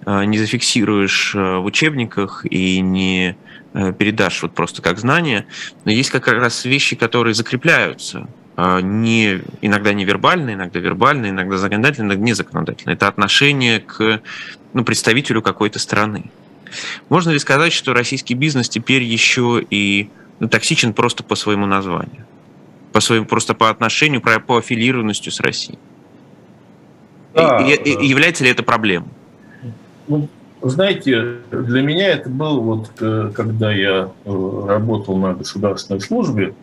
не 0.05 0.37
зафиксируешь 0.37 1.35
э, 1.35 1.57
в 1.57 1.65
учебниках 1.65 2.45
и 2.49 2.79
не 2.79 3.35
э, 3.73 3.93
передашь 3.93 4.41
вот 4.41 4.53
просто 4.53 4.81
как 4.81 4.97
знание. 4.97 5.45
Но 5.85 5.91
есть 5.91 6.09
как 6.09 6.27
раз 6.27 6.65
вещи, 6.65 6.95
которые 6.95 7.33
закрепляются. 7.33 8.27
Не, 8.57 9.41
иногда 9.61 9.93
невербально, 9.93 10.53
иногда 10.53 10.79
вербально, 10.79 11.29
иногда 11.29 11.57
законодательно, 11.57 12.07
иногда 12.07 12.23
незаконодательно. 12.23 12.91
Это 12.91 13.07
отношение 13.07 13.79
к 13.79 14.21
ну, 14.73 14.83
представителю 14.83 15.41
какой-то 15.41 15.79
страны. 15.79 16.29
Можно 17.09 17.31
ли 17.31 17.39
сказать, 17.39 17.73
что 17.73 17.93
российский 17.93 18.33
бизнес 18.33 18.69
теперь 18.69 19.03
еще 19.03 19.65
и 19.67 20.09
ну, 20.39 20.47
токсичен 20.47 20.93
просто 20.93 21.23
по 21.23 21.35
своему 21.35 21.65
названию? 21.65 22.25
По 22.91 22.99
своему, 22.99 23.25
просто 23.25 23.55
по 23.55 23.69
отношению, 23.69 24.21
по 24.21 24.57
аффилированности 24.57 25.29
с 25.29 25.39
Россией? 25.39 25.79
Да, 27.33 27.57
и, 27.59 27.73
и, 27.73 28.07
является 28.07 28.43
ли 28.43 28.49
это 28.49 28.63
проблемой? 28.63 29.09
Ну, 30.11 30.27
знаете, 30.61 31.37
для 31.51 31.81
меня 31.81 32.09
это 32.09 32.29
было 32.29 32.59
вот, 32.59 32.91
э, 32.99 33.31
когда 33.33 33.71
я 33.71 34.11
э, 34.25 34.65
работал 34.67 35.17
на 35.17 35.33
государственной 35.33 36.01
службе, 36.01 36.53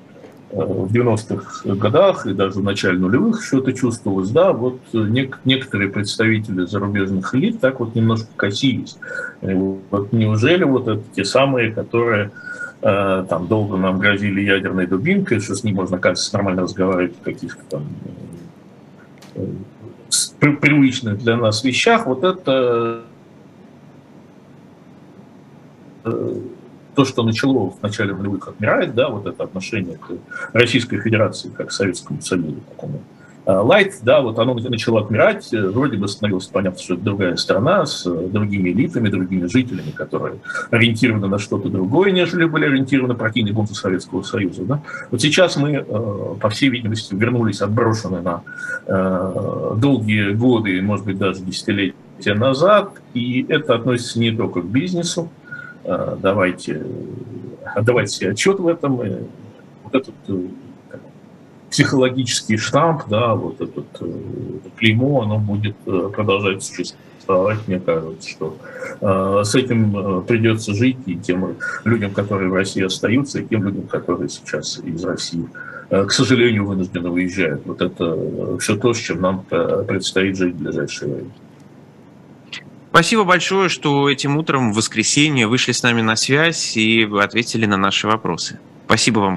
Э, 0.51 0.65
в 0.65 0.91
90-х 0.91 1.75
годах 1.75 2.27
и 2.27 2.33
даже 2.33 2.61
в 2.61 2.63
начале 2.63 2.99
нулевых 2.99 3.43
еще 3.43 3.59
это 3.59 3.75
чувствовалось, 3.75 4.31
да, 4.31 4.53
вот 4.53 4.81
нек- 4.95 5.37
некоторые 5.45 5.91
представители 5.91 6.65
зарубежных 6.65 7.35
элит 7.35 7.61
так 7.61 7.81
вот 7.81 7.95
немножко 7.95 8.29
косились. 8.35 8.97
Вот 9.43 10.13
неужели 10.13 10.65
вот 10.65 10.89
это 10.89 11.03
те 11.15 11.25
самые, 11.25 11.73
которые 11.73 12.31
там 12.81 13.49
долго 13.49 13.77
нам 13.77 13.99
грозили 13.99 14.41
ядерной 14.41 14.87
дубинкой, 14.87 15.41
что 15.41 15.57
с 15.57 15.65
ним 15.65 15.75
можно, 15.77 15.99
кажется, 15.99 16.33
нормально 16.33 16.63
разговаривать 16.63 17.15
о 17.21 17.25
каких-то 17.25 17.63
там 17.69 17.83
привычных 20.39 21.19
для 21.19 21.37
нас 21.37 21.65
вещах, 21.65 22.07
вот 22.07 22.23
это 22.23 23.03
то, 26.95 27.05
что 27.05 27.23
начало 27.23 27.71
в 27.71 27.81
начале 27.83 28.13
нулевых 28.13 28.49
отмирать, 28.49 28.95
да, 28.95 29.09
вот 29.09 29.27
это 29.27 29.45
отношение 29.45 29.99
к 29.99 30.11
Российской 30.53 30.99
Федерации 31.01 31.49
как 31.49 31.69
к 31.69 31.71
Советскому 31.71 32.21
Союзу, 32.21 32.57
такому 32.69 33.01
Лайт, 33.49 34.01
да, 34.03 34.21
вот 34.21 34.39
оно 34.39 34.53
начало 34.53 35.01
отмирать, 35.01 35.49
вроде 35.53 35.97
бы 35.97 36.07
становилось 36.07 36.47
понятно, 36.49 36.83
что 36.83 36.95
это 36.95 37.03
другая 37.03 37.37
страна 37.37 37.87
с 37.87 38.05
другими 38.05 38.71
элитами, 38.71 39.09
другими 39.09 39.47
жителями, 39.47 39.91
которые 39.91 40.35
ориентированы 40.71 41.29
на 41.29 41.39
что-то 41.39 41.71
другое, 41.71 42.11
нежели 42.11 42.45
были 42.45 42.67
ориентированы 42.67 43.15
бунты 43.55 43.75
Советского 43.75 44.23
Союза. 44.23 44.65
Да? 44.65 44.83
Вот 45.11 45.23
сейчас 45.23 45.57
мы, 45.57 45.77
э, 45.77 46.35
по 46.39 46.51
всей 46.51 46.69
видимости, 46.69 47.15
вернулись 47.15 47.63
отброшенные 47.63 48.21
на 48.21 48.43
э, 48.87 49.75
долгие 49.79 50.33
годы, 50.33 50.83
может 50.83 51.07
быть, 51.07 51.17
даже 51.17 51.41
десятилетия 51.41 52.35
назад, 52.35 53.01
и 53.15 53.47
это 53.49 53.77
относится 53.77 54.21
не 54.21 54.31
только 54.31 54.61
к 54.61 54.67
бизнесу, 54.67 55.31
Э, 55.31 55.38
давайте 56.21 56.85
отдавать 57.75 58.11
себе 58.11 58.31
отчет 58.31 58.59
в 58.59 58.67
этом. 58.67 58.97
Вот 58.97 59.95
этот 59.95 60.15
э, 60.29 60.49
психологический 61.71 62.57
штамп, 62.57 63.09
да, 63.09 63.35
вот 63.35 63.61
этот 63.61 63.87
это 63.95 64.71
клеймо, 64.77 65.23
оно 65.23 65.39
будет 65.39 65.77
э, 65.87 66.11
продолжать 66.15 66.63
существовать, 66.63 67.59
мне 67.67 67.81
кажется, 67.81 68.29
что 68.29 68.57
с 69.01 69.55
этим 69.55 70.23
придется 70.23 70.73
жить 70.73 70.97
и 71.05 71.15
тем 71.15 71.57
людям, 71.85 72.13
которые 72.13 72.49
в 72.49 72.55
России 72.55 72.83
остаются, 72.83 73.41
и 73.41 73.47
тем 73.47 73.65
людям, 73.65 73.87
которые 73.87 74.31
сейчас 74.31 74.79
из 74.79 75.05
России, 75.05 75.47
к 75.91 76.11
сожалению, 76.11 76.65
вынуждены 76.65 77.11
выезжают. 77.11 77.67
Вот 77.67 77.83
это 77.83 78.57
все 78.59 78.77
то, 78.77 78.95
с 78.95 78.99
чем 78.99 79.21
нам 79.21 79.43
предстоит 79.43 80.39
жить 80.39 80.55
в 80.55 80.59
ближайшее 80.63 81.15
время. 81.15 81.31
Спасибо 82.91 83.25
большое, 83.25 83.69
что 83.69 84.09
этим 84.09 84.37
утром 84.37 84.73
в 84.73 84.77
воскресенье 84.77 85.47
вышли 85.47 85.73
с 85.73 85.83
нами 85.83 86.01
на 86.01 86.17
связь 86.17 86.77
и 86.77 87.09
ответили 87.21 87.67
на 87.67 87.77
наши 87.77 88.07
вопросы. 88.07 88.59
Спасибо 88.87 89.21
вам 89.21 89.37